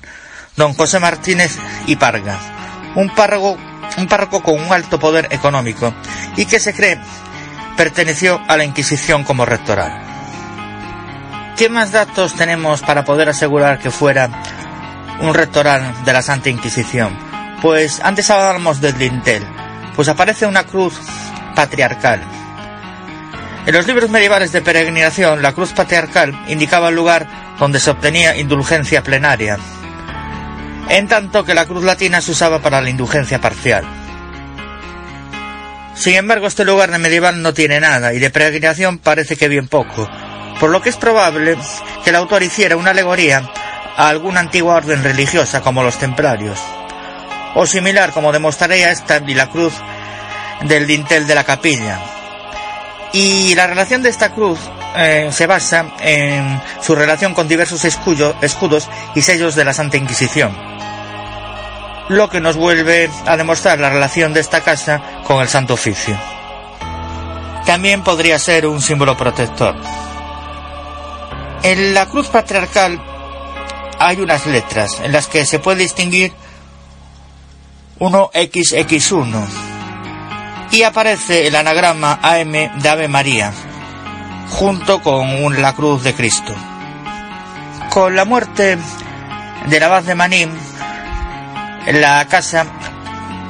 [0.57, 2.39] don José Martínez y Parga,
[2.95, 3.11] un
[3.99, 5.93] un párroco con un alto poder económico
[6.37, 6.99] y que se cree
[7.77, 9.93] perteneció a la Inquisición como rectoral.
[11.57, 14.29] ¿Qué más datos tenemos para poder asegurar que fuera
[15.21, 17.32] un rectoral de la Santa Inquisición?
[17.63, 19.47] Pues antes hablábamos del dintel,
[19.95, 20.95] pues aparece una cruz
[21.55, 22.21] patriarcal.
[23.65, 28.37] En los libros medievales de peregrinación, la cruz patriarcal indicaba el lugar donde se obtenía
[28.37, 29.59] indulgencia plenaria,
[30.89, 33.85] en tanto que la cruz latina se usaba para la indulgencia parcial.
[35.95, 39.69] Sin embargo, este lugar de medieval no tiene nada y de peregrinación parece que bien
[39.69, 40.11] poco,
[40.59, 41.57] por lo que es probable
[42.03, 43.49] que el autor hiciera una alegoría
[43.97, 46.59] a alguna antigua orden religiosa como los templarios,
[47.55, 49.75] o similar como demostraría esta y la cruz
[50.63, 51.99] del dintel de la capilla.
[53.13, 54.59] Y la relación de esta cruz
[54.97, 59.99] eh, se basa en su relación con diversos escudo, escudos y sellos de la Santa
[59.99, 60.57] Inquisición,
[62.09, 66.17] lo que nos vuelve a demostrar la relación de esta casa con el Santo Oficio.
[67.67, 69.77] También podría ser un símbolo protector.
[71.63, 73.01] En la cruz patriarcal
[73.99, 76.33] hay unas letras en las que se puede distinguir
[78.03, 79.47] uno XX1
[80.73, 83.53] y aparece el anagrama AM de Ave María
[84.51, 86.53] junto con la cruz de Cristo.
[87.91, 88.77] Con la muerte
[89.69, 90.51] del abad de Manín,
[91.93, 92.67] la casa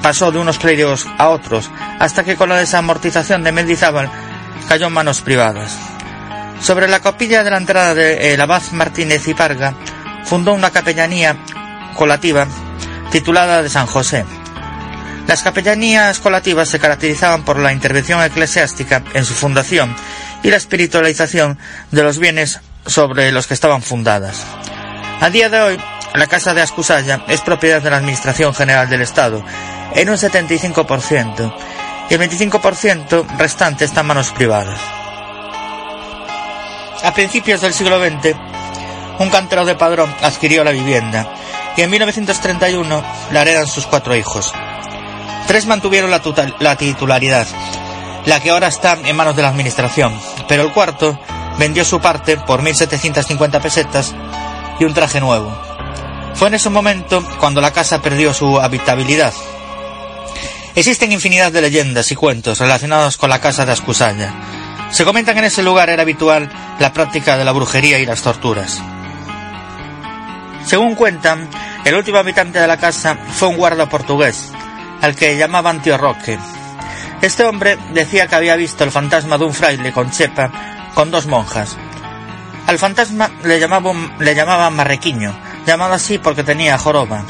[0.03, 4.11] pasó de unos clérigos a otros hasta que con la desamortización de Mendizábal
[4.69, 5.79] cayó en manos privadas.
[6.61, 9.73] Sobre la capilla de la entrada de el abad Martínez y Parga
[10.25, 11.39] fundó una capellanía
[11.97, 12.47] colativa
[13.11, 14.27] titulada de San José.
[15.33, 19.97] Las capellanías colativas se caracterizaban por la intervención eclesiástica en su fundación
[20.43, 21.59] y la espiritualización
[21.91, 24.43] de los bienes sobre los que estaban fundadas.
[25.23, 25.81] A día de hoy,
[26.13, 29.43] la Casa de Ascusalla es propiedad de la Administración General del Estado
[29.95, 31.55] en un 75%
[32.11, 34.81] y el 25% restante está en manos privadas.
[37.05, 38.37] A principios del siglo XX,
[39.19, 41.27] un cantero de Padrón adquirió la vivienda
[41.75, 44.53] y en 1931 la heredan sus cuatro hijos.
[45.53, 46.23] Tres mantuvieron la,
[46.61, 47.47] la titularidad,
[48.25, 51.21] la que ahora está en manos de la Administración, pero el cuarto
[51.59, 54.15] vendió su parte por 1.750 pesetas
[54.81, 55.55] y un traje nuevo.
[56.33, 59.35] Fue en ese momento cuando la casa perdió su habitabilidad.
[60.75, 64.33] Existen infinidad de leyendas y cuentos relacionados con la casa de Ascusalla.
[64.91, 68.23] Se comenta que en ese lugar era habitual la práctica de la brujería y las
[68.23, 68.81] torturas.
[70.65, 71.47] Según cuentan,
[71.85, 74.51] el último habitante de la casa fue un guarda portugués,
[75.03, 76.39] al que llamaban Tío Roque.
[77.21, 80.51] Este hombre decía que había visto el fantasma de un fraile con chepa
[80.95, 81.77] con dos monjas.
[82.67, 85.35] Al fantasma le llamaban, Marrequiño,
[85.67, 87.25] llamado así porque tenía joroba,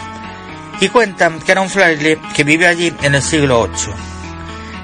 [0.81, 3.95] y cuentan que era un fraile que vivió allí en el siglo VIII,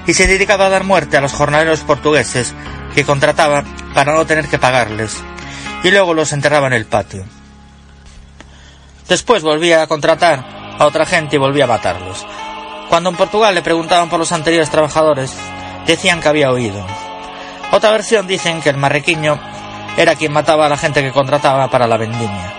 [0.07, 2.53] y se dedicaba a dar muerte a los jornaleros portugueses
[2.95, 3.63] que contrataba
[3.93, 5.17] para no tener que pagarles,
[5.83, 7.25] y luego los enterraba en el patio.
[9.07, 12.25] Después volvía a contratar a otra gente y volvía a matarlos.
[12.89, 15.35] Cuando en Portugal le preguntaban por los anteriores trabajadores,
[15.85, 16.83] decían que había oído.
[17.71, 19.39] Otra versión dicen que el marrequiño
[19.95, 22.53] era quien mataba a la gente que contrataba para la vendimia.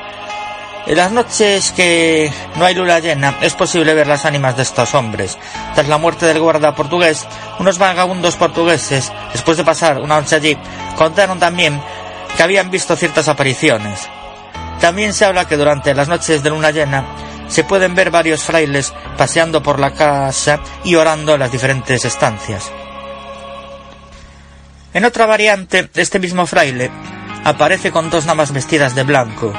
[0.87, 4.95] En las noches que no hay luna llena es posible ver las ánimas de estos
[4.95, 5.37] hombres.
[5.75, 7.27] Tras la muerte del guarda portugués,
[7.59, 10.57] unos vagabundos portugueses, después de pasar una noche allí,
[10.97, 11.81] contaron también
[12.37, 14.09] que habían visto ciertas apariciones.
[14.81, 17.05] También se habla que durante las noches de luna llena
[17.51, 22.71] se pueden ver varios frailes paseando por la casa y orando en las diferentes estancias.
[24.95, 26.91] En otra variante, este mismo fraile
[27.45, 29.53] aparece con dos namas vestidas de blanco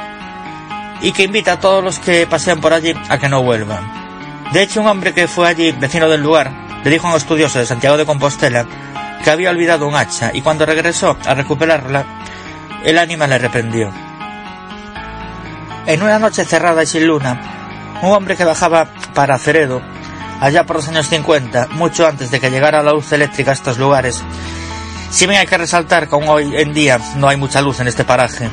[1.01, 4.01] y que invita a todos los que pasean por allí a que no vuelvan.
[4.53, 6.51] De hecho, un hombre que fue allí, vecino del lugar,
[6.83, 8.65] le dijo a un estudioso de Santiago de Compostela
[9.23, 12.05] que había olvidado un hacha y cuando regresó a recuperarla,
[12.83, 13.91] el ánima le reprendió.
[15.85, 17.60] En una noche cerrada y sin luna,
[18.01, 19.81] un hombre que bajaba para Ceredo,
[20.39, 23.77] allá por los años 50, mucho antes de que llegara la luz eléctrica a estos
[23.77, 24.23] lugares,
[25.11, 27.87] si bien hay que resaltar que aún hoy en día no hay mucha luz en
[27.87, 28.49] este paraje,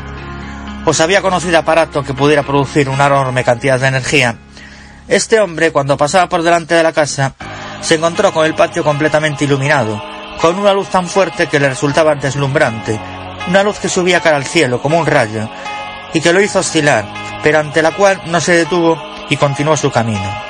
[0.84, 4.36] pues había conocido aparato que pudiera producir una enorme cantidad de energía.
[5.06, 7.34] Este hombre, cuando pasaba por delante de la casa,
[7.80, 10.02] se encontró con el patio completamente iluminado,
[10.40, 13.00] con una luz tan fuerte que le resultaba deslumbrante,
[13.48, 15.48] una luz que subía cara al cielo como un rayo,
[16.12, 17.06] y que lo hizo oscilar,
[17.42, 20.48] pero ante la cual no se detuvo y continuó su camino.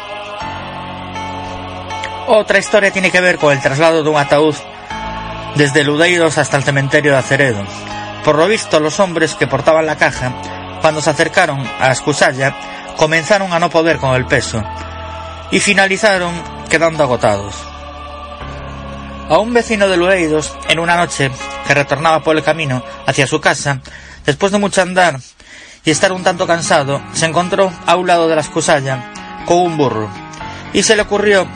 [2.26, 4.54] Otra historia tiene que ver con el traslado de un ataúd
[5.54, 7.64] desde Ludeiros hasta el cementerio de Aceredo.
[8.24, 10.32] Por lo visto, los hombres que portaban la caja,
[10.82, 12.54] cuando se acercaron a Escusalla,
[12.96, 14.62] comenzaron a no poder con el peso
[15.50, 16.34] y finalizaron
[16.68, 17.54] quedando agotados.
[19.30, 21.30] A un vecino de Lueidos, en una noche
[21.66, 23.80] que retornaba por el camino hacia su casa,
[24.24, 25.18] después de mucho andar
[25.88, 29.10] y estar un tanto cansado, se encontró a un lado de la escusalla
[29.46, 30.10] con un burro
[30.74, 31.48] y se le ocurrió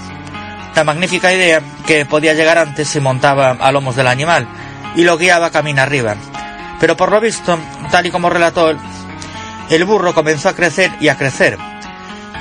[0.74, 4.48] la magnífica idea que podía llegar antes si montaba a lomos del animal
[4.96, 6.16] y lo guiaba camino arriba.
[6.80, 7.58] Pero por lo visto,
[7.90, 8.70] tal y como relató,
[9.68, 11.58] el burro comenzó a crecer y a crecer,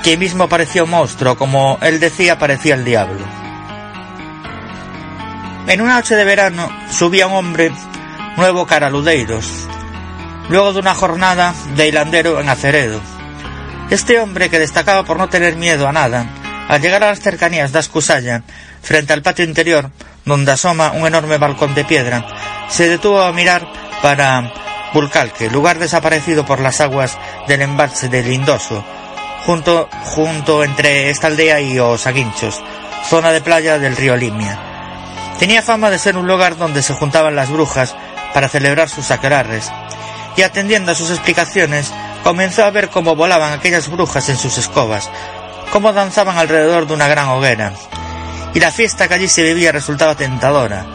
[0.02, 3.22] que mismo parecía un monstruo, como él decía parecía el diablo.
[5.66, 7.70] En una noche de verano subía un hombre
[8.38, 8.90] nuevo cara a
[10.48, 13.00] luego de una jornada de hilandero en Aceredo.
[13.90, 16.26] Este hombre, que destacaba por no tener miedo a nada,
[16.68, 18.42] al llegar a las cercanías de Ascusalla,
[18.82, 19.90] frente al patio interior,
[20.24, 22.26] donde asoma un enorme balcón de piedra,
[22.68, 23.66] se detuvo a mirar
[24.00, 24.52] para
[24.92, 27.18] Bulcalque, lugar desaparecido por las aguas
[27.48, 28.84] del embalse de Lindoso,
[29.44, 32.62] junto, junto entre esta aldea y Osaguinchos,
[33.08, 34.58] zona de playa del río Limia.
[35.38, 37.96] Tenía fama de ser un lugar donde se juntaban las brujas
[38.32, 39.70] para celebrar sus aquelarres,
[40.36, 45.10] y atendiendo a sus explicaciones, comenzó a ver cómo volaban aquellas brujas en sus escobas,
[45.72, 47.72] cómo danzaban alrededor de una gran hoguera,
[48.54, 50.86] y la fiesta que allí se vivía resultaba tentadora.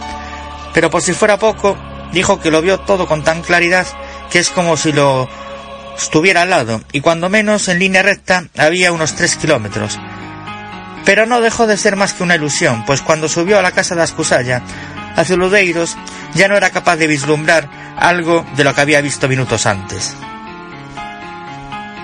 [0.73, 1.77] Pero por si fuera poco,
[2.11, 3.87] dijo que lo vio todo con tan claridad
[4.29, 5.27] que es como si lo
[5.97, 9.99] estuviera al lado, y cuando menos en línea recta había unos tres kilómetros.
[11.05, 13.95] Pero no dejó de ser más que una ilusión, pues cuando subió a la casa
[13.95, 14.61] de Ascusalla,
[15.15, 15.97] a Zuludeiros,
[16.35, 20.15] ya no era capaz de vislumbrar algo de lo que había visto minutos antes.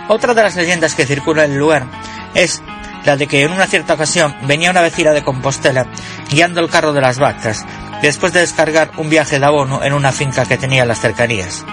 [0.07, 1.85] Otra de las leyendas que circula en el lugar
[2.33, 2.61] es
[3.05, 5.87] la de que en una cierta ocasión venía una vecina de Compostela
[6.29, 7.65] guiando el carro de las vacas,
[8.01, 11.65] después de descargar un viaje de abono en una finca que tenía en las cercanías.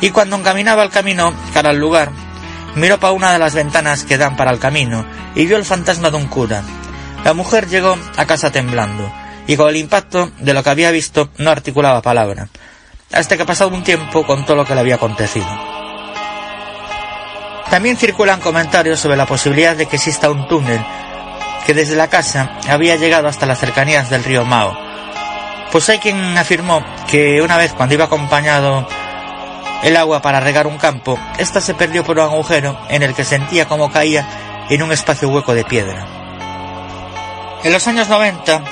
[0.00, 2.10] Y cuando encaminaba el camino cara al lugar,
[2.76, 5.04] miró para una de las ventanas que dan para el camino
[5.34, 6.62] y vio el fantasma de un cura.
[7.24, 9.10] La mujer llegó a casa temblando
[9.46, 12.48] y con el impacto de lo que había visto no articulaba palabra,
[13.12, 15.46] hasta que pasado un tiempo contó lo que le había acontecido.
[17.70, 20.80] También circulan comentarios sobre la posibilidad de que exista un túnel
[21.66, 24.76] que desde la casa había llegado hasta las cercanías del río Mao.
[25.70, 28.88] Pues hay quien afirmó que una vez cuando iba acompañado
[29.82, 33.24] el agua para regar un campo, ésta se perdió por un agujero en el que
[33.24, 34.26] sentía como caía
[34.70, 36.06] en un espacio hueco de piedra.
[37.62, 38.62] En los años 90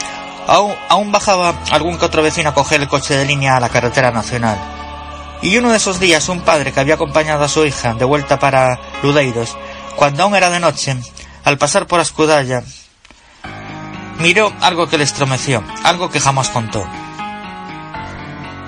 [0.47, 4.11] aún, bajaba algún que otro vecino a coger el coche de línea a la carretera
[4.11, 4.59] nacional.
[5.42, 8.38] Y uno de esos días un padre que había acompañado a su hija de vuelta
[8.38, 9.57] para Ludeiros,
[9.97, 10.97] cuando aún era de noche,
[11.44, 12.62] al pasar por Ascudalla,
[14.18, 16.86] miró algo que le estremeció, algo que jamás contó.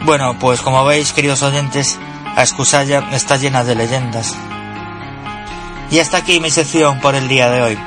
[0.05, 1.99] Bueno, pues como veis, queridos oyentes,
[2.37, 4.35] a Escusalla está llena de leyendas.
[5.91, 7.79] Y hasta aquí mi sección por el día de hoy.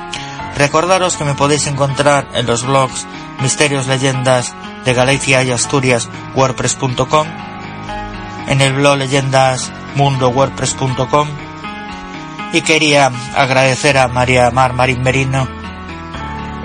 [0.57, 3.05] Recordaros que me podéis encontrar en los blogs
[3.41, 4.53] Misterios Leyendas
[4.85, 7.27] de Galicia y Asturias wordpress.com,
[8.47, 11.27] en el blog leyendas mundo wordpress.com
[12.53, 15.47] y quería agradecer a María Mar Marín Merino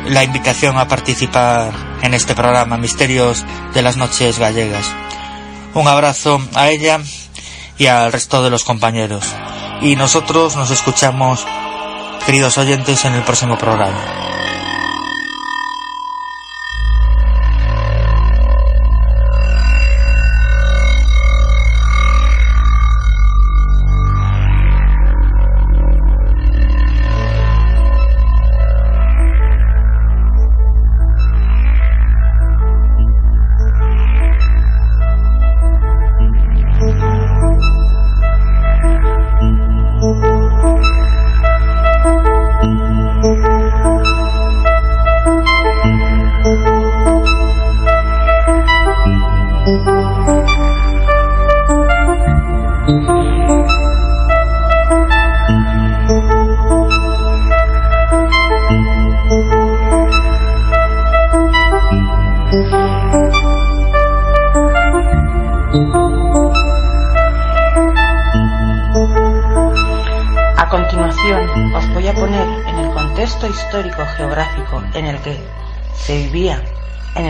[0.08, 1.72] la invitación a participar
[2.02, 4.86] en este programa Misterios de las Noches Gallegas.
[5.74, 7.00] Un abrazo a ella
[7.76, 9.24] y al resto de los compañeros.
[9.82, 11.44] Y nosotros nos escuchamos,
[12.24, 13.98] queridos oyentes, en el próximo programa.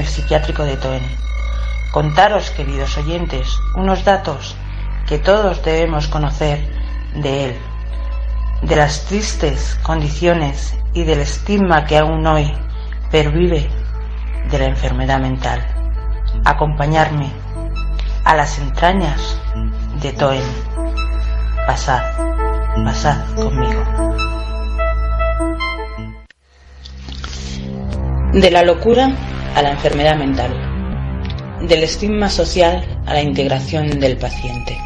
[0.05, 1.01] Psiquiátrico de Toen.
[1.93, 4.57] Contaros, queridos oyentes, unos datos
[5.07, 6.69] que todos debemos conocer
[7.15, 7.57] de él,
[8.63, 12.53] de las tristes condiciones y del estigma que aún hoy
[13.11, 13.71] pervive
[14.51, 15.65] de la enfermedad mental.
[16.45, 17.31] Acompañarme
[18.25, 19.41] a las entrañas
[20.03, 20.43] de Toen.
[21.67, 22.03] Pasad,
[22.85, 23.26] pasad
[28.37, 29.17] De la locura
[29.55, 30.53] a la enfermedad mental,
[31.67, 34.77] del estigma social a la integración del paciente.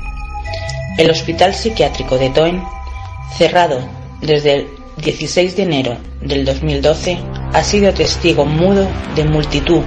[0.96, 2.62] El Hospital Psiquiátrico de Toen,
[3.36, 3.80] cerrado
[4.20, 7.18] desde el 16 de enero del 2012,
[7.52, 8.86] ha sido testigo mudo
[9.16, 9.82] de multitud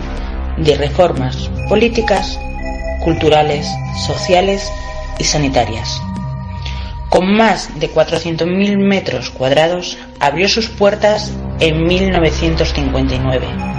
[0.58, 2.38] de reformas políticas,
[3.06, 3.66] culturales,
[4.06, 4.70] sociales
[5.20, 6.02] y sanitarias.
[7.08, 13.74] Con más de 400.000 metros cuadrados, abrió sus puertas en 1959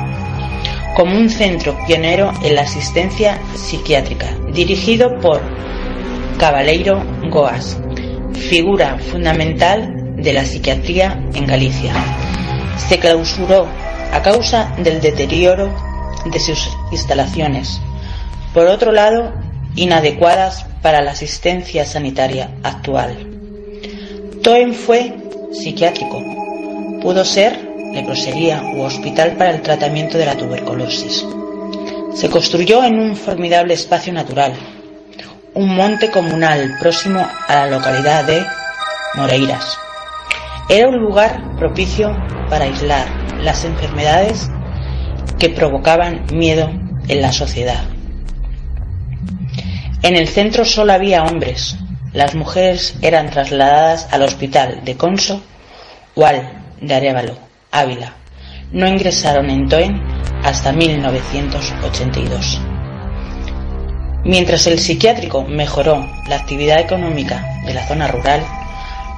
[0.95, 5.41] como un centro pionero en la asistencia psiquiátrica, dirigido por
[6.39, 7.77] Cabaleiro Goas,
[8.33, 11.93] figura fundamental de la psiquiatría en Galicia.
[12.89, 13.67] Se clausuró
[14.13, 15.75] a causa del deterioro
[16.27, 17.81] de sus instalaciones.
[18.53, 19.33] Por otro lado,
[19.75, 23.17] inadecuadas para la asistencia sanitaria actual.
[24.43, 25.13] Toen fue
[25.53, 26.23] psiquiátrico.
[27.03, 27.64] Pudo ser
[27.95, 31.27] leprosería u hospital para el tratamiento de la tuberculosis.
[32.15, 34.53] Se construyó en un formidable espacio natural,
[35.55, 38.45] un monte comunal próximo a la localidad de
[39.15, 39.79] Moreiras.
[40.69, 42.17] Era un lugar propicio
[42.49, 43.07] para aislar
[43.41, 44.51] las enfermedades
[45.39, 46.71] que provocaban miedo
[47.09, 47.85] en la sociedad.
[50.03, 51.77] En el centro solo había hombres.
[52.13, 55.43] Las mujeres eran trasladadas al hospital de Conso
[56.15, 57.54] o al de Arevalo.
[57.75, 58.15] Ávila.
[58.71, 60.01] No ingresaron en Toen
[60.45, 62.61] hasta 1982.
[64.25, 68.43] Mientras el psiquiátrico mejoró la actividad económica de la zona rural,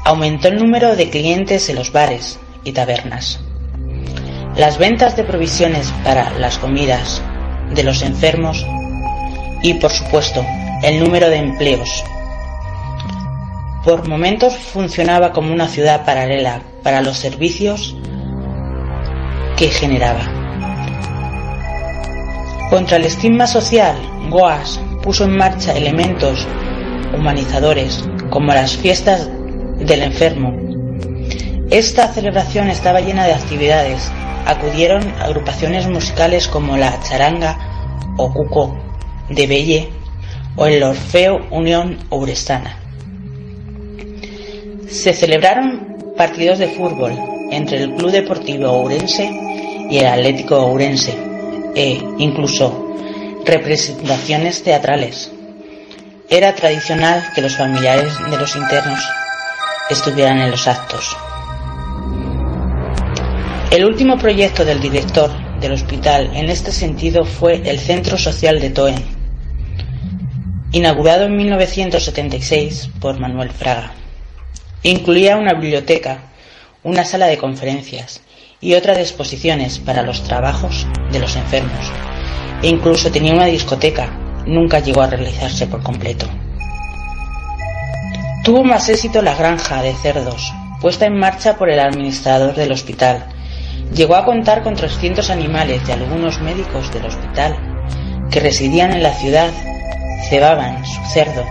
[0.04, 3.40] aumentó el número de clientes en los bares y tabernas.
[4.56, 7.20] Las ventas de provisiones para las comidas
[7.74, 8.66] de los enfermos
[9.62, 10.44] y, por supuesto,
[10.82, 12.02] el número de empleos.
[13.84, 17.94] Por momentos funcionaba como una ciudad paralela para los servicios
[19.56, 20.20] que generaba.
[22.70, 23.96] Contra el estigma social,
[24.28, 26.46] Goas puso en marcha elementos
[27.16, 29.30] humanizadores como las fiestas
[29.78, 30.52] del enfermo.
[31.70, 34.10] Esta celebración estaba llena de actividades.
[34.46, 37.58] Acudieron agrupaciones musicales como la charanga
[38.16, 38.76] o cuco
[39.30, 39.88] de Belle
[40.56, 42.78] o el Orfeo Unión Ourestana.
[44.88, 47.12] Se celebraron partidos de fútbol
[47.50, 49.45] entre el Club Deportivo Ourense
[49.90, 51.14] y el Atlético Ourense,
[51.74, 52.94] e incluso
[53.44, 55.30] representaciones teatrales.
[56.28, 58.98] Era tradicional que los familiares de los internos
[59.88, 61.16] estuvieran en los actos.
[63.70, 65.30] El último proyecto del director
[65.60, 68.94] del hospital en este sentido fue el Centro Social de Toen,
[70.72, 73.92] inaugurado en 1976 por Manuel Fraga.
[74.82, 76.32] Incluía una biblioteca,
[76.82, 78.22] una sala de conferencias
[78.60, 81.90] y otra de exposiciones para los trabajos de los enfermos.
[82.62, 84.08] E incluso tenía una discoteca,
[84.46, 86.26] nunca llegó a realizarse por completo.
[88.44, 93.26] Tuvo más éxito la granja de cerdos, puesta en marcha por el administrador del hospital.
[93.94, 97.56] Llegó a contar con 300 animales y algunos médicos del hospital
[98.30, 99.50] que residían en la ciudad
[100.28, 101.44] cebaban su cerdo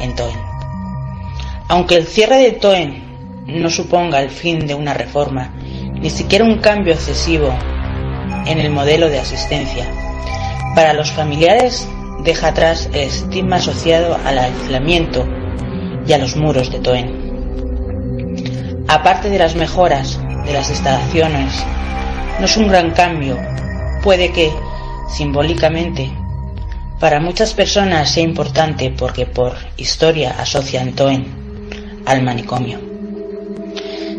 [0.00, 0.32] en Toen.
[1.68, 3.06] Aunque el cierre de Toen
[3.46, 5.52] no suponga el fin de una reforma,
[6.00, 7.52] ni siquiera un cambio excesivo
[8.46, 9.86] en el modelo de asistencia,
[10.74, 11.88] para los familiares
[12.22, 15.26] deja atrás el estigma asociado al aislamiento
[16.06, 18.84] y a los muros de Toen.
[18.88, 21.52] Aparte de las mejoras de las instalaciones,
[22.38, 23.38] no es un gran cambio,
[24.02, 24.52] puede que,
[25.08, 26.12] simbólicamente,
[27.00, 32.85] para muchas personas sea importante porque por historia asocian Toen al manicomio.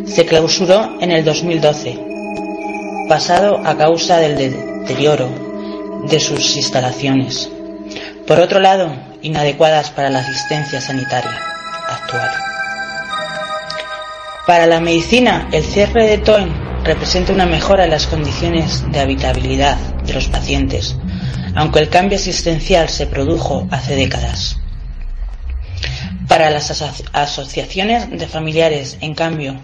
[0.07, 1.99] Se clausuró en el 2012,
[3.09, 5.29] pasado a causa del deterioro
[6.09, 7.49] de sus instalaciones.
[8.25, 8.91] Por otro lado,
[9.21, 11.39] inadecuadas para la asistencia sanitaria
[11.87, 12.29] actual.
[14.45, 16.53] Para la medicina, el cierre de Toen
[16.83, 20.95] representa una mejora en las condiciones de habitabilidad de los pacientes,
[21.53, 24.57] aunque el cambio asistencial se produjo hace décadas.
[26.29, 26.71] Para las
[27.13, 29.59] asociaciones de familiares, en cambio,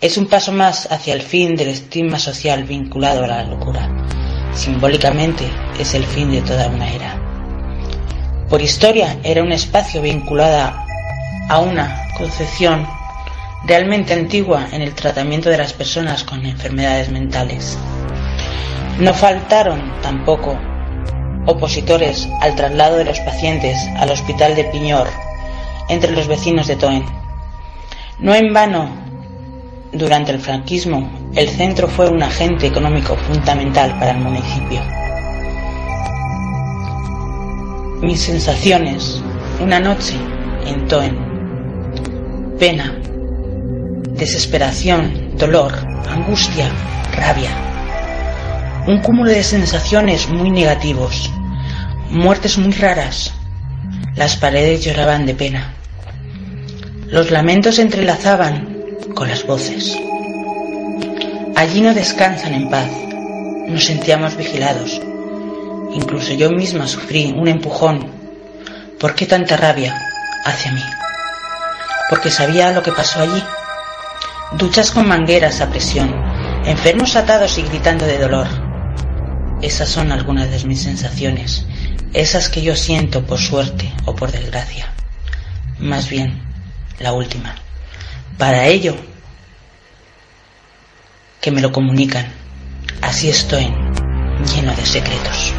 [0.00, 3.88] es un paso más hacia el fin del estigma social vinculado a la locura.
[4.52, 5.44] Simbólicamente
[5.78, 7.18] es el fin de toda una era.
[8.48, 10.72] Por historia era un espacio vinculado
[11.48, 12.86] a una concepción
[13.66, 17.78] realmente antigua en el tratamiento de las personas con enfermedades mentales.
[18.98, 20.58] No faltaron tampoco
[21.46, 25.08] opositores al traslado de los pacientes al hospital de Piñor
[25.88, 27.04] entre los vecinos de Toen.
[28.18, 29.05] No en vano,
[29.92, 34.80] durante el franquismo, el centro fue un agente económico fundamental para el municipio.
[38.02, 39.22] Mis sensaciones,
[39.60, 40.14] una noche
[40.66, 42.94] en Toen, pena,
[44.12, 45.72] desesperación, dolor,
[46.08, 46.70] angustia,
[47.12, 47.50] rabia.
[48.86, 51.30] Un cúmulo de sensaciones muy negativos,
[52.10, 53.32] muertes muy raras.
[54.14, 55.72] Las paredes lloraban de pena.
[57.06, 58.75] Los lamentos se entrelazaban
[59.14, 59.96] con las voces.
[61.54, 62.90] Allí no descansan en paz.
[63.68, 65.00] Nos sentíamos vigilados.
[65.92, 68.10] Incluso yo misma sufrí un empujón.
[69.00, 69.96] ¿Por qué tanta rabia
[70.44, 70.82] hacia mí?
[72.10, 73.42] Porque sabía lo que pasó allí.
[74.58, 76.14] Duchas con mangueras a presión,
[76.64, 78.46] enfermos atados y gritando de dolor.
[79.62, 81.66] Esas son algunas de mis sensaciones
[82.16, 84.90] esas que yo siento por suerte o por desgracia.
[85.78, 86.40] Más bien,
[86.98, 87.54] la última.
[88.38, 88.94] Para ello,
[91.40, 92.26] que me lo comunican.
[93.00, 93.64] Así estoy,
[94.54, 95.54] lleno de secretos.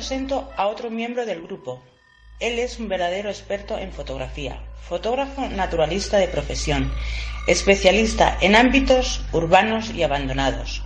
[0.00, 1.82] Presento a otro miembro del grupo.
[2.38, 6.90] Él es un verdadero experto en fotografía, fotógrafo naturalista de profesión,
[7.46, 10.82] especialista en ámbitos urbanos y abandonados,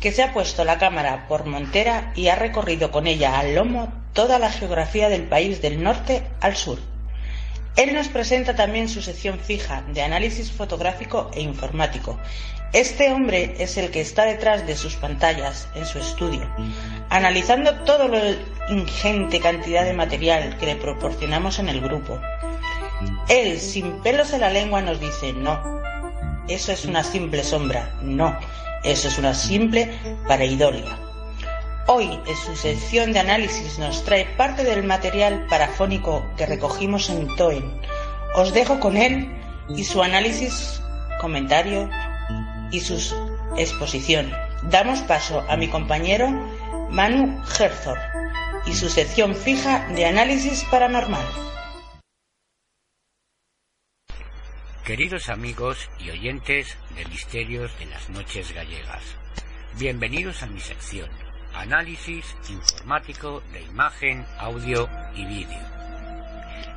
[0.00, 3.92] que se ha puesto la cámara por montera y ha recorrido con ella al lomo
[4.14, 6.80] toda la geografía del país del norte al sur.
[7.76, 12.18] Él nos presenta también su sección fija de análisis fotográfico e informático.
[12.72, 16.48] Este hombre es el que está detrás de sus pantallas en su estudio,
[17.08, 18.36] analizando toda la
[18.68, 22.20] ingente cantidad de material que le proporcionamos en el grupo.
[23.28, 25.80] Él, sin pelos en la lengua, nos dice, no,
[26.48, 28.38] eso es una simple sombra, no,
[28.84, 29.92] eso es una simple
[30.28, 30.96] pareidolia.
[31.88, 37.26] Hoy, en su sección de análisis, nos trae parte del material parafónico que recogimos en
[37.34, 37.80] Toen.
[38.36, 39.28] Os dejo con él
[39.74, 40.80] y su análisis,
[41.20, 41.90] comentario
[42.70, 42.94] y su
[43.56, 44.32] exposición.
[44.64, 46.28] damos paso a mi compañero
[46.90, 47.98] Manu Herzog
[48.66, 51.26] y su sección fija de análisis paranormal.
[54.84, 59.02] Queridos amigos y oyentes de Misterios de las Noches Gallegas,
[59.78, 61.08] bienvenidos a mi sección,
[61.54, 65.79] análisis informático de imagen, audio y vídeo.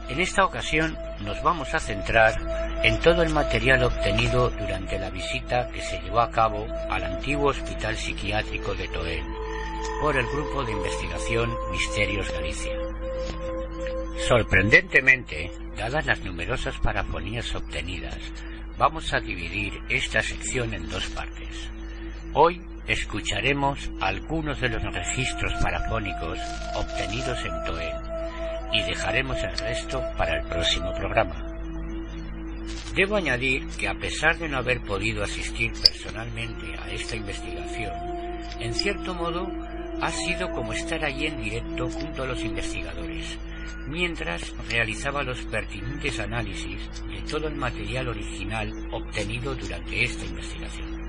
[0.09, 2.33] En esta ocasión nos vamos a centrar
[2.83, 7.49] en todo el material obtenido durante la visita que se llevó a cabo al antiguo
[7.49, 9.25] Hospital Psiquiátrico de Toén
[10.01, 12.73] por el Grupo de Investigación Misterios Galicia.
[14.27, 18.17] Sorprendentemente, dadas las numerosas parafonías obtenidas,
[18.77, 21.69] vamos a dividir esta sección en dos partes.
[22.33, 26.39] Hoy escucharemos algunos de los registros parafónicos
[26.75, 28.12] obtenidos en Toén
[28.73, 31.53] y dejaremos el resto para el próximo programa.
[32.95, 37.91] Debo añadir que a pesar de no haber podido asistir personalmente a esta investigación,
[38.59, 39.47] en cierto modo
[40.01, 43.37] ha sido como estar allí en directo junto a los investigadores,
[43.87, 51.03] mientras realizaba los pertinentes análisis de todo el material original obtenido durante esta investigación.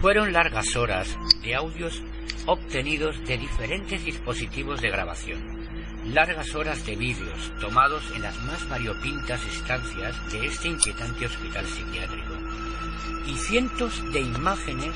[0.00, 2.02] Fueron largas horas de audios
[2.46, 5.59] obtenidos de diferentes dispositivos de grabación,
[6.06, 12.34] largas horas de vídeos tomados en las más variopintas estancias de este inquietante hospital psiquiátrico
[13.26, 14.94] y cientos de imágenes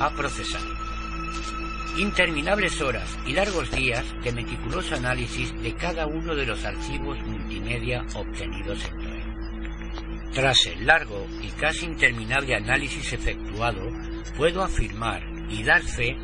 [0.00, 0.60] a procesar.
[1.96, 8.04] Interminables horas y largos días de meticuloso análisis de cada uno de los archivos multimedia
[8.14, 9.20] obtenidos en TOE.
[10.32, 13.82] Tras el largo y casi interminable análisis efectuado,
[14.36, 16.16] puedo afirmar y dar fe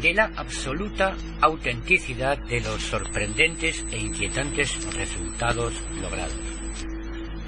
[0.00, 6.34] de la absoluta autenticidad de los sorprendentes e inquietantes resultados logrados.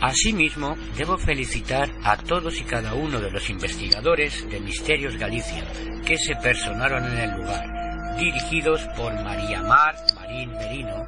[0.00, 5.62] Asimismo, debo felicitar a todos y cada uno de los investigadores de Misterios Galicia
[6.06, 11.06] que se personaron en el lugar, dirigidos por María Mar Marín Merino,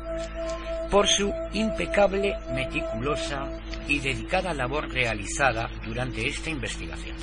[0.91, 3.49] por su impecable, meticulosa
[3.89, 7.17] y dedicada labor realizada durante esta investigación.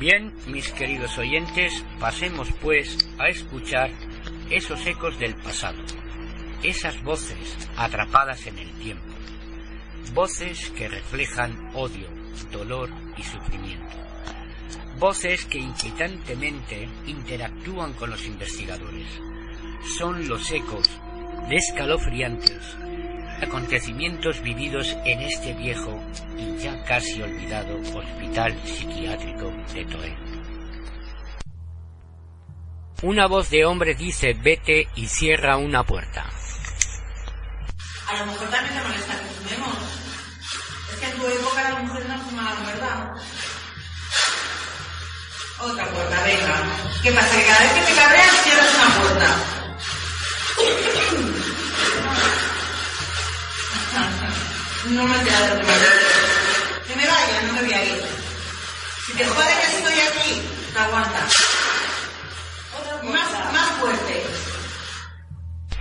[0.00, 3.90] Bien, mis queridos oyentes, pasemos pues a escuchar
[4.48, 5.76] esos ecos del pasado,
[6.62, 9.12] esas voces atrapadas en el tiempo,
[10.14, 12.08] voces que reflejan odio,
[12.50, 12.88] dolor
[13.18, 13.94] y sufrimiento,
[14.98, 19.06] voces que inquietantemente interactúan con los investigadores.
[19.98, 20.88] Son los ecos
[21.50, 22.74] de escalofriantes
[23.42, 25.98] acontecimientos vividos en este viejo
[26.36, 30.16] y ya casi olvidado hospital psiquiátrico de Toé.
[33.02, 36.28] Una voz de hombre dice vete y cierra una puerta.
[38.08, 39.76] A lo mejor también te molesta que fumemos.
[40.92, 43.12] Es que en tu época las mujeres no fumaban, ¿verdad?
[45.60, 46.62] Otra puerta, venga.
[47.02, 47.36] ¿Qué pasa?
[47.36, 49.60] Que cada vez que te cabreas cierras una puerta.
[54.90, 55.62] No me queda de
[56.86, 58.02] Que me vaya, no me voy a ir.
[59.06, 61.26] Si te jode que estoy aquí, te aguanta.
[63.02, 64.22] Más, más fuerte.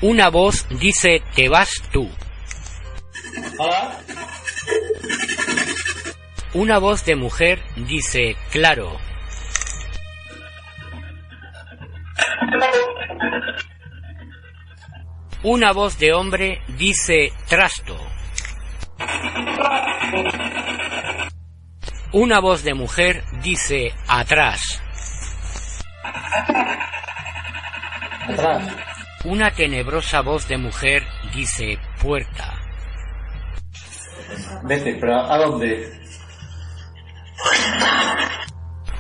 [0.01, 2.10] Una voz dice te vas tú.
[3.57, 3.99] Hola.
[6.53, 8.97] Una voz de mujer dice claro.
[15.44, 17.98] Una voz de hombre dice trasto.
[22.12, 24.82] Una voz de mujer dice atrás.
[28.28, 28.76] Atrás.
[29.24, 32.60] Una tenebrosa voz de mujer dice puerta.
[34.64, 36.02] Vete, pero ¿a dónde?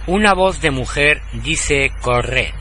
[0.07, 2.53] Una voz de mujer dice corred.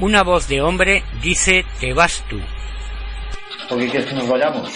[0.00, 2.40] Una voz de hombre dice te vas tú.
[3.68, 4.72] ¿Por qué quieres que nos vayamos?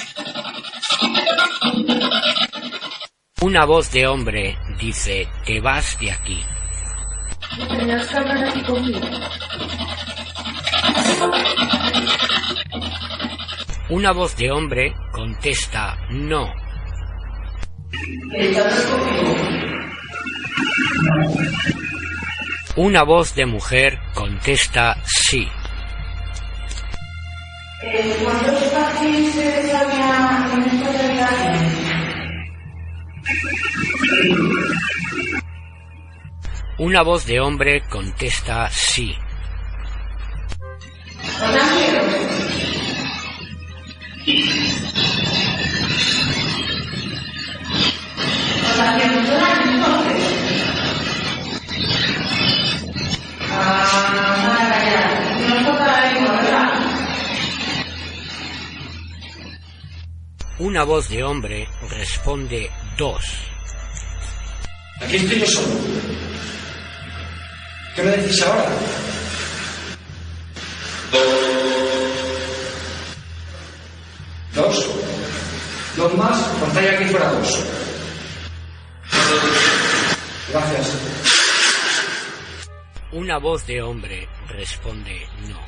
[3.40, 6.44] Una voz de hombre dice te vas de aquí.
[7.56, 9.00] ¿Tenías que hablar aquí conmigo?
[13.88, 16.52] Una voz de hombre contesta no.
[22.76, 24.96] Una voz de mujer contesta
[25.28, 25.48] sí.
[28.22, 31.74] ¿Cuántos pacientes había en habitación?
[36.78, 39.14] Una voz de hombre contesta sí.
[60.64, 63.22] Una voz de hombre responde dos.
[64.98, 65.74] Aquí estoy yo solo.
[67.94, 68.64] ¿Qué me decís ahora?
[74.54, 74.90] Dos.
[75.98, 77.64] Dos más, contáis aquí fuera dos.
[80.50, 80.92] Gracias.
[83.12, 85.60] Una voz de hombre responde no.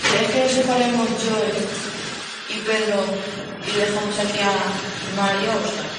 [0.00, 2.01] ¿Crees que separemos Joel
[2.54, 3.04] y Pedro
[3.66, 5.92] y dejamos aquí a Mario Oscar?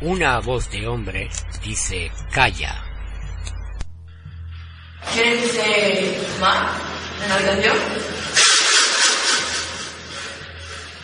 [0.00, 1.28] Una voz de hombre
[1.62, 2.84] dice calla.
[5.12, 6.68] ¿Quieres que se Mar
[7.22, 7.76] en la habitación?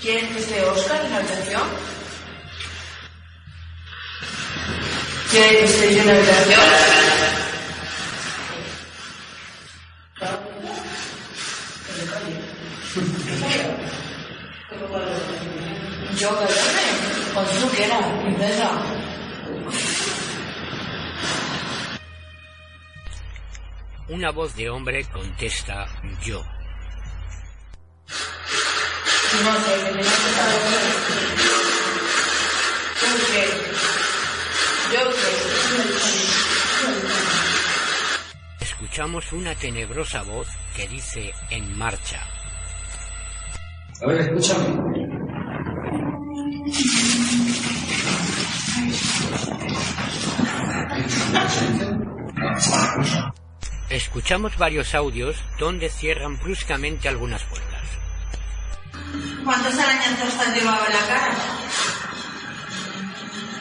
[0.00, 1.91] ¿Quieres que esté Oscar en la habitación?
[5.32, 6.60] Que yo en la habitación?
[16.18, 16.82] Yo callarme,
[17.32, 18.70] cuando tú quieras, princesa.
[24.08, 25.86] Una voz de hombre contesta
[26.22, 26.44] yo.
[29.44, 30.60] No sé, que tengas que saber.
[33.00, 33.42] ¿Tú qué?
[33.42, 34.02] Yo qué.
[38.60, 42.20] Escuchamos una tenebrosa voz que dice en marcha.
[44.02, 45.02] A ver, escúchame.
[53.88, 57.82] Escuchamos varios audios donde cierran bruscamente algunas puertas.
[59.44, 61.34] ¿Cuántos arañazos te has llevado en la cara?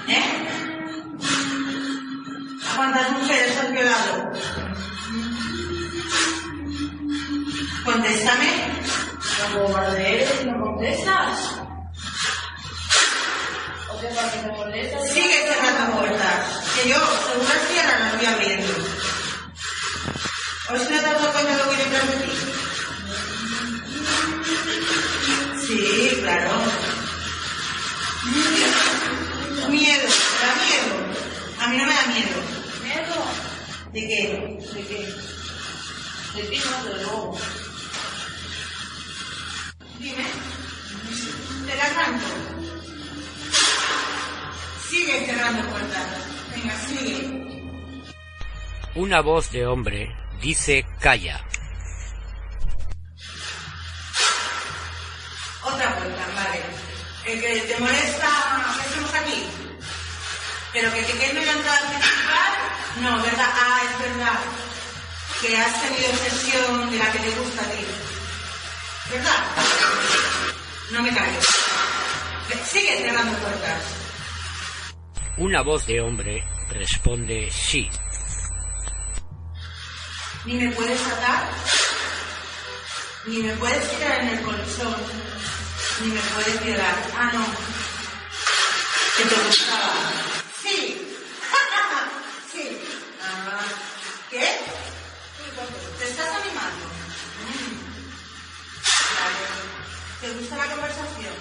[0.10, 0.61] ¿Eh?
[2.72, 4.32] ¿A cuántas mujeres has violado?
[7.84, 8.49] Contéstame.
[9.39, 11.38] No bombardees, no contestas.
[13.89, 15.09] ¿O qué pasa no contestas?
[15.11, 16.39] Sigue cerrando puertas.
[16.76, 16.95] Que yo,
[17.28, 18.74] según las cierras, las voy abriendo.
[20.69, 21.82] ¿O si no te has dado cuenta de lo que?
[25.67, 26.51] Sí, claro.
[29.69, 30.95] Miedo, ¿te da miedo?
[31.61, 32.61] A mí no me da miedo.
[32.92, 33.26] ¿Miedo?
[33.94, 34.60] ¿De qué?
[34.74, 35.00] ¿De qué?
[36.36, 37.38] De ti no, de luego.
[40.00, 40.26] Dime.
[41.68, 42.26] ¿Te la canto?
[44.89, 46.08] Sigue cerrando puertas.
[46.54, 47.42] Venga, sigue.
[48.96, 51.46] Una voz de hombre dice calla.
[55.64, 56.62] Otra puerta, vale.
[57.26, 59.70] El que te molesta que estemos aquí.
[60.74, 62.53] Pero que te quede en la entrada principal,
[63.01, 63.49] no, ¿verdad?
[63.53, 64.39] Ah, es verdad.
[65.41, 67.86] Que has tenido sesión de la que te gusta a ti.
[69.11, 69.43] ¿Verdad?
[70.91, 71.45] No me calles.
[72.69, 73.84] Sigue cerrando puertas.
[75.38, 77.89] Una voz de hombre responde sí.
[80.45, 81.49] Ni me puedes atar,
[83.28, 84.95] ni me puedes tirar en el colchón,
[86.01, 86.95] ni me puedes violar.
[87.15, 87.45] Ah, no.
[89.17, 89.93] Que te gustaba.
[90.61, 91.07] Sí.
[92.51, 92.78] sí.
[93.22, 93.61] Ah,
[94.30, 94.59] ¿Qué?
[95.99, 96.86] ¿Te estás animando?
[97.45, 97.91] Mm.
[99.19, 99.72] Vale.
[100.22, 101.34] ¿Te gusta la conversación?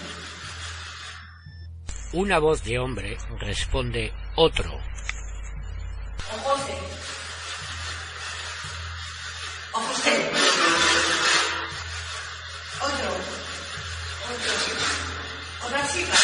[2.15, 4.73] Una voz de hombre responde otro.
[4.73, 6.79] O José.
[9.75, 10.31] O José.
[12.81, 13.11] Otro.
[14.31, 14.53] Otro.
[15.67, 16.15] Otra chica.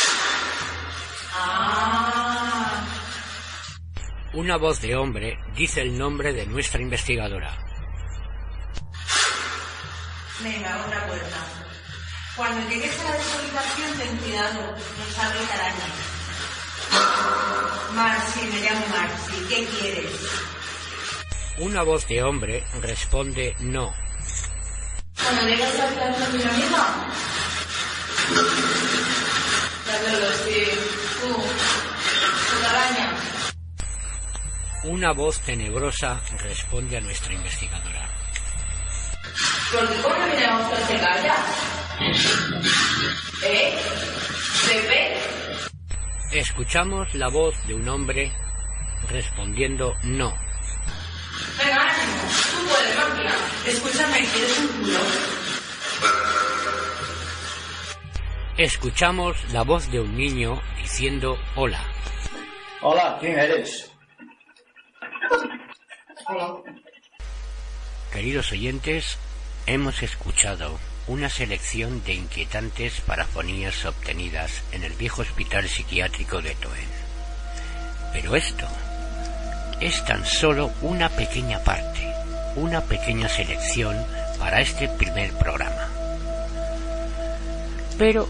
[1.34, 2.86] Ah.
[4.32, 7.54] Una voz de hombre dice el nombre de nuestra investigadora.
[10.42, 11.55] Venga, otra puerta.
[12.36, 15.86] Cuando llegues a la deshabitación, ten cuidado, no salga araña.
[17.94, 20.12] Marci, me llamo Marci, ¿qué quieres?
[21.58, 23.90] Una voz de hombre responde no.
[25.22, 27.10] Cuando llegas a la habitación de mi amiga.
[29.86, 30.64] Ya te lo sí.
[31.22, 31.32] Tú.
[32.50, 33.16] Tu araña.
[34.84, 38.10] Una voz tenebrosa responde a nuestra investigadora.
[39.72, 41.85] ¿Por qué cuando viene a se calla?
[43.42, 43.74] ¿Eh?
[46.32, 48.32] Escuchamos la voz de un hombre
[49.08, 50.34] respondiendo no.
[51.58, 51.92] Venga,
[53.66, 54.98] Escúchame, ¿quieres un culo?
[58.58, 61.82] Escuchamos la voz de un niño diciendo hola.
[62.82, 63.90] Hola, ¿quién eres?
[66.28, 66.56] Hola.
[68.12, 69.18] Queridos oyentes,
[69.66, 70.78] hemos escuchado
[71.08, 76.72] una selección de inquietantes parafonías obtenidas en el viejo hospital psiquiátrico de Toen.
[78.12, 78.66] Pero esto
[79.80, 82.12] es tan solo una pequeña parte,
[82.56, 83.96] una pequeña selección
[84.38, 85.88] para este primer programa.
[87.98, 88.28] Pero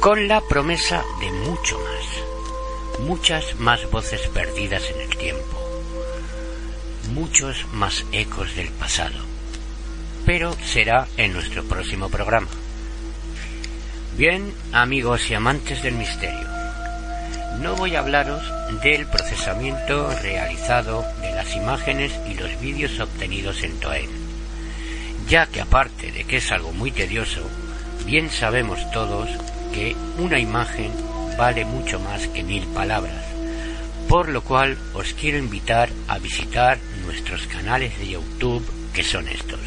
[0.00, 5.82] con la promesa de mucho más, muchas más voces perdidas en el tiempo,
[7.12, 9.29] muchos más ecos del pasado.
[10.26, 12.48] Pero será en nuestro próximo programa.
[14.16, 16.46] Bien, amigos y amantes del misterio,
[17.60, 18.42] no voy a hablaros
[18.82, 24.08] del procesamiento realizado de las imágenes y los vídeos obtenidos en Toen,
[25.28, 27.42] ya que aparte de que es algo muy tedioso,
[28.06, 29.28] bien sabemos todos
[29.72, 30.92] que una imagen
[31.36, 33.24] vale mucho más que mil palabras,
[34.08, 39.60] por lo cual os quiero invitar a visitar nuestros canales de YouTube que son estos.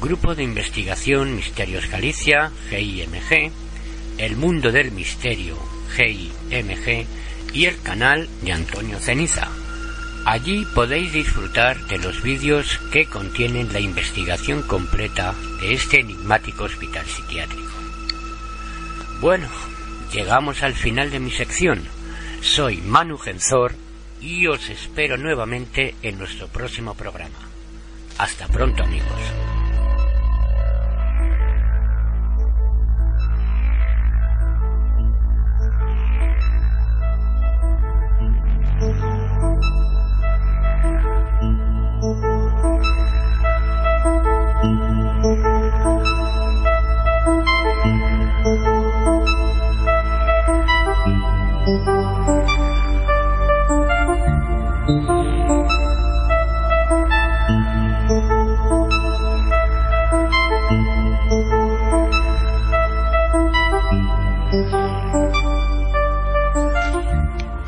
[0.00, 3.50] Grupo de Investigación Misterios Galicia, GIMG,
[4.18, 5.58] El Mundo del Misterio,
[5.96, 7.06] GIMG,
[7.52, 9.48] y el canal de Antonio Ceniza.
[10.24, 17.04] Allí podéis disfrutar de los vídeos que contienen la investigación completa de este enigmático hospital
[17.06, 17.72] psiquiátrico.
[19.20, 19.48] Bueno,
[20.12, 21.82] llegamos al final de mi sección.
[22.40, 23.74] Soy Manu Genzor
[24.20, 27.38] y os espero nuevamente en nuestro próximo programa.
[28.18, 29.57] Hasta pronto amigos.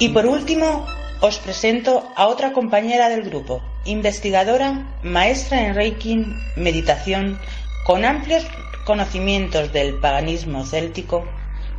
[0.01, 0.87] Y por último,
[1.21, 6.25] os presento a otra compañera del grupo, investigadora, maestra en Reiki,
[6.57, 7.39] meditación,
[7.85, 8.47] con amplios
[8.87, 11.29] conocimientos del paganismo céltico,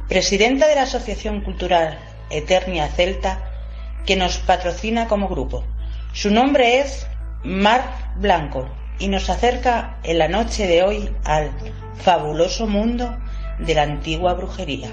[0.07, 1.97] presidenta de la Asociación Cultural
[2.29, 3.43] Eternia Celta,
[4.05, 5.63] que nos patrocina como grupo.
[6.13, 7.07] Su nombre es
[7.43, 8.69] Mar Blanco
[8.99, 11.49] y nos acerca en la noche de hoy al
[11.95, 13.17] fabuloso mundo
[13.57, 14.91] de la antigua brujería.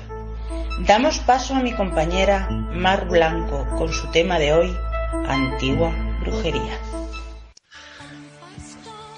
[0.87, 4.77] Damos paso a mi compañera Mar Blanco con su tema de hoy,
[5.27, 6.79] antigua brujería.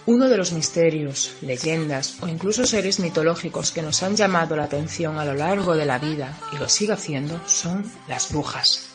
[0.07, 5.19] Uno de los misterios, leyendas o incluso seres mitológicos que nos han llamado la atención
[5.19, 8.89] a lo largo de la vida y lo sigue haciendo son las brujas.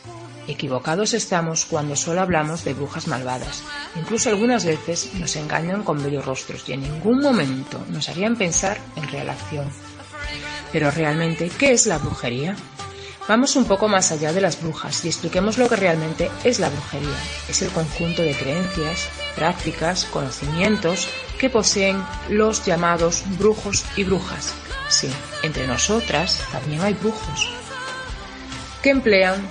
[0.47, 3.63] Equivocados estamos cuando solo hablamos de brujas malvadas.
[3.95, 8.77] Incluso algunas veces nos engañan con bellos rostros y en ningún momento nos harían pensar
[8.95, 9.69] en real acción.
[10.71, 12.55] Pero realmente, ¿qué es la brujería?
[13.27, 16.69] Vamos un poco más allá de las brujas y expliquemos lo que realmente es la
[16.69, 17.17] brujería.
[17.49, 21.07] Es el conjunto de creencias, prácticas, conocimientos
[21.39, 24.53] que poseen los llamados brujos y brujas.
[24.89, 25.09] Sí,
[25.41, 27.49] entre nosotras también hay brujos
[28.83, 29.41] que emplean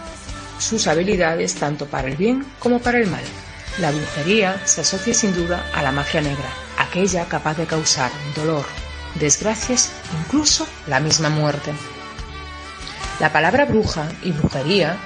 [0.60, 3.24] sus habilidades tanto para el bien como para el mal.
[3.80, 6.48] La brujería se asocia sin duda a la magia negra,
[6.78, 8.64] aquella capaz de causar dolor,
[9.14, 9.90] desgracias,
[10.20, 11.72] incluso la misma muerte.
[13.20, 14.96] La palabra bruja y brujería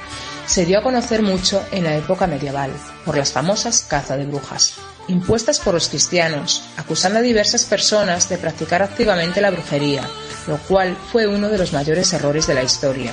[0.47, 2.71] se dio a conocer mucho en la época medieval
[3.05, 4.77] por las famosas caza de brujas,
[5.09, 10.09] impuestas por los cristianos, acusando a diversas personas de practicar activamente la brujería,
[10.47, 13.13] lo cual fue uno de los mayores errores de la historia.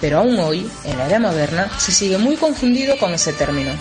[0.00, 3.72] Pero aún hoy, en la era moderna, se sigue muy confundido con ese término,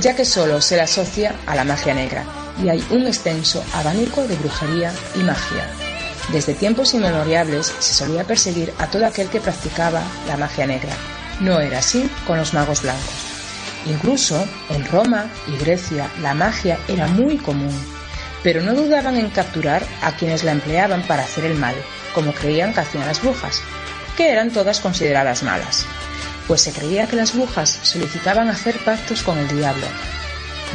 [0.00, 2.24] ya que solo se le asocia a la magia negra,
[2.62, 5.68] y hay un extenso abanico de brujería y magia.
[6.32, 10.92] Desde tiempos inmemoriales se solía perseguir a todo aquel que practicaba la magia negra.
[11.40, 13.34] No era así con los magos blancos.
[13.86, 17.74] Incluso en Roma y Grecia la magia era muy común,
[18.42, 21.74] pero no dudaban en capturar a quienes la empleaban para hacer el mal,
[22.14, 23.60] como creían que hacían las brujas,
[24.16, 25.84] que eran todas consideradas malas,
[26.46, 29.86] pues se creía que las brujas solicitaban hacer pactos con el diablo,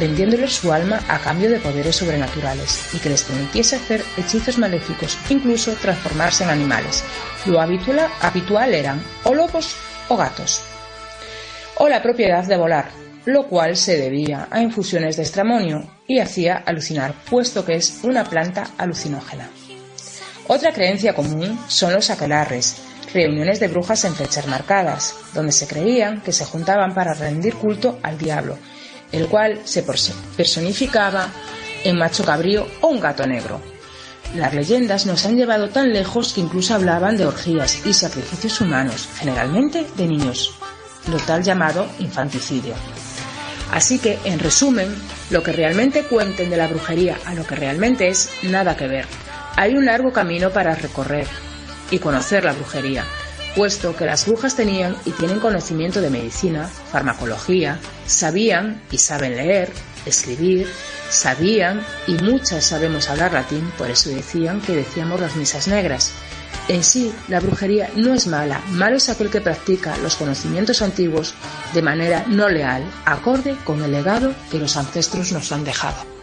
[0.00, 5.18] vendiéndoles su alma a cambio de poderes sobrenaturales y que les permitiese hacer hechizos maléficos,
[5.28, 7.04] incluso transformarse en animales.
[7.46, 9.76] Lo habitual, eran o lobos
[10.08, 10.62] o gatos.
[11.76, 12.90] O la propiedad de volar,
[13.26, 18.24] lo cual se debía a infusiones de estramonio y hacía alucinar, puesto que es una
[18.24, 19.48] planta alucinógena.
[20.48, 22.76] Otra creencia común son los aquelarres,
[23.12, 27.98] reuniones de brujas en fechas marcadas, donde se creían que se juntaban para rendir culto
[28.02, 28.58] al diablo,
[29.12, 29.84] el cual se
[30.36, 31.28] personificaba
[31.84, 33.60] en macho cabrío o un gato negro.
[34.34, 39.08] Las leyendas nos han llevado tan lejos que incluso hablaban de orgías y sacrificios humanos,
[39.16, 40.54] generalmente de niños,
[41.10, 42.74] lo tal llamado infanticidio.
[43.72, 44.94] Así que, en resumen,
[45.30, 49.06] lo que realmente cuenten de la brujería a lo que realmente es, nada que ver.
[49.56, 51.26] Hay un largo camino para recorrer
[51.90, 53.04] y conocer la brujería,
[53.54, 59.72] puesto que las brujas tenían y tienen conocimiento de medicina, farmacología, sabían y saben leer,
[60.06, 60.68] escribir,
[61.08, 66.12] sabían y muchas sabemos hablar latín, por eso decían que decíamos las misas negras.
[66.68, 71.34] En sí, la brujería no es mala, malo es aquel que practica los conocimientos antiguos
[71.74, 76.19] de manera no leal, acorde con el legado que los ancestros nos han dejado.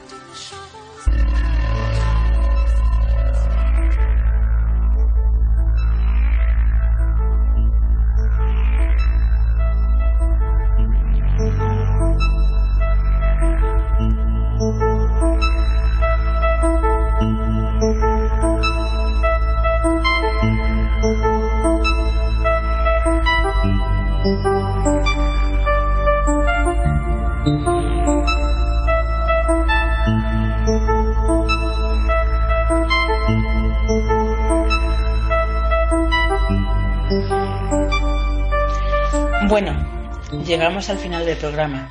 [40.78, 41.89] Al final del programa.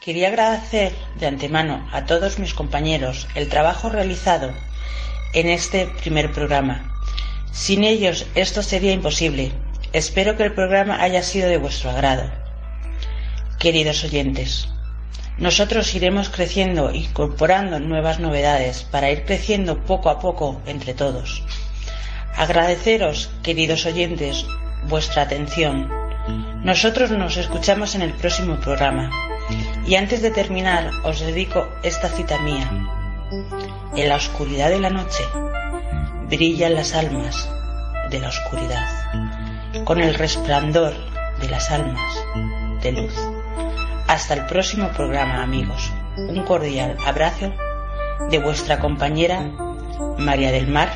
[0.00, 4.50] Quería agradecer de antemano a todos mis compañeros el trabajo realizado
[5.34, 6.90] en este primer programa.
[7.52, 9.52] Sin ellos esto sería imposible.
[9.92, 12.30] Espero que el programa haya sido de vuestro agrado.
[13.58, 14.68] Queridos oyentes,
[15.36, 21.42] nosotros iremos creciendo, incorporando nuevas novedades para ir creciendo poco a poco entre todos.
[22.36, 24.46] Agradeceros, queridos oyentes,
[24.88, 26.04] vuestra atención
[26.62, 29.10] nosotros nos escuchamos en el próximo programa.
[29.86, 32.70] Y antes de terminar, os dedico esta cita mía.
[33.96, 35.24] En la oscuridad de la noche
[36.28, 37.48] brillan las almas
[38.10, 40.94] de la oscuridad, con el resplandor
[41.40, 42.24] de las almas
[42.82, 43.14] de luz.
[44.08, 45.92] Hasta el próximo programa, amigos.
[46.16, 47.52] Un cordial abrazo
[48.30, 49.40] de vuestra compañera
[50.18, 50.90] María del Mar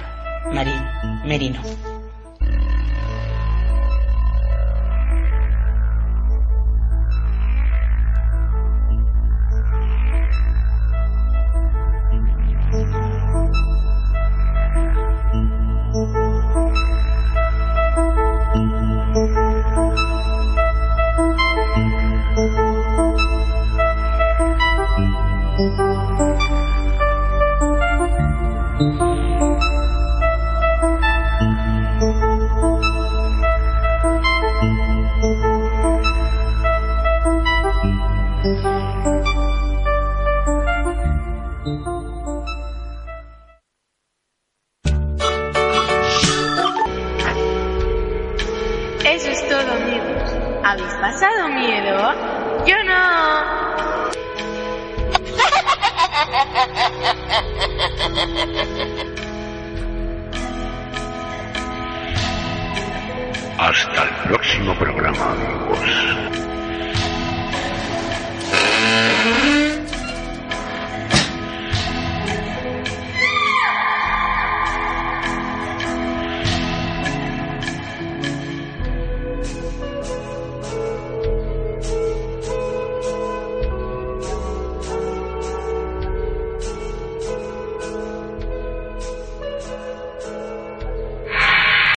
[0.52, 0.82] Marín
[1.24, 1.60] Merino.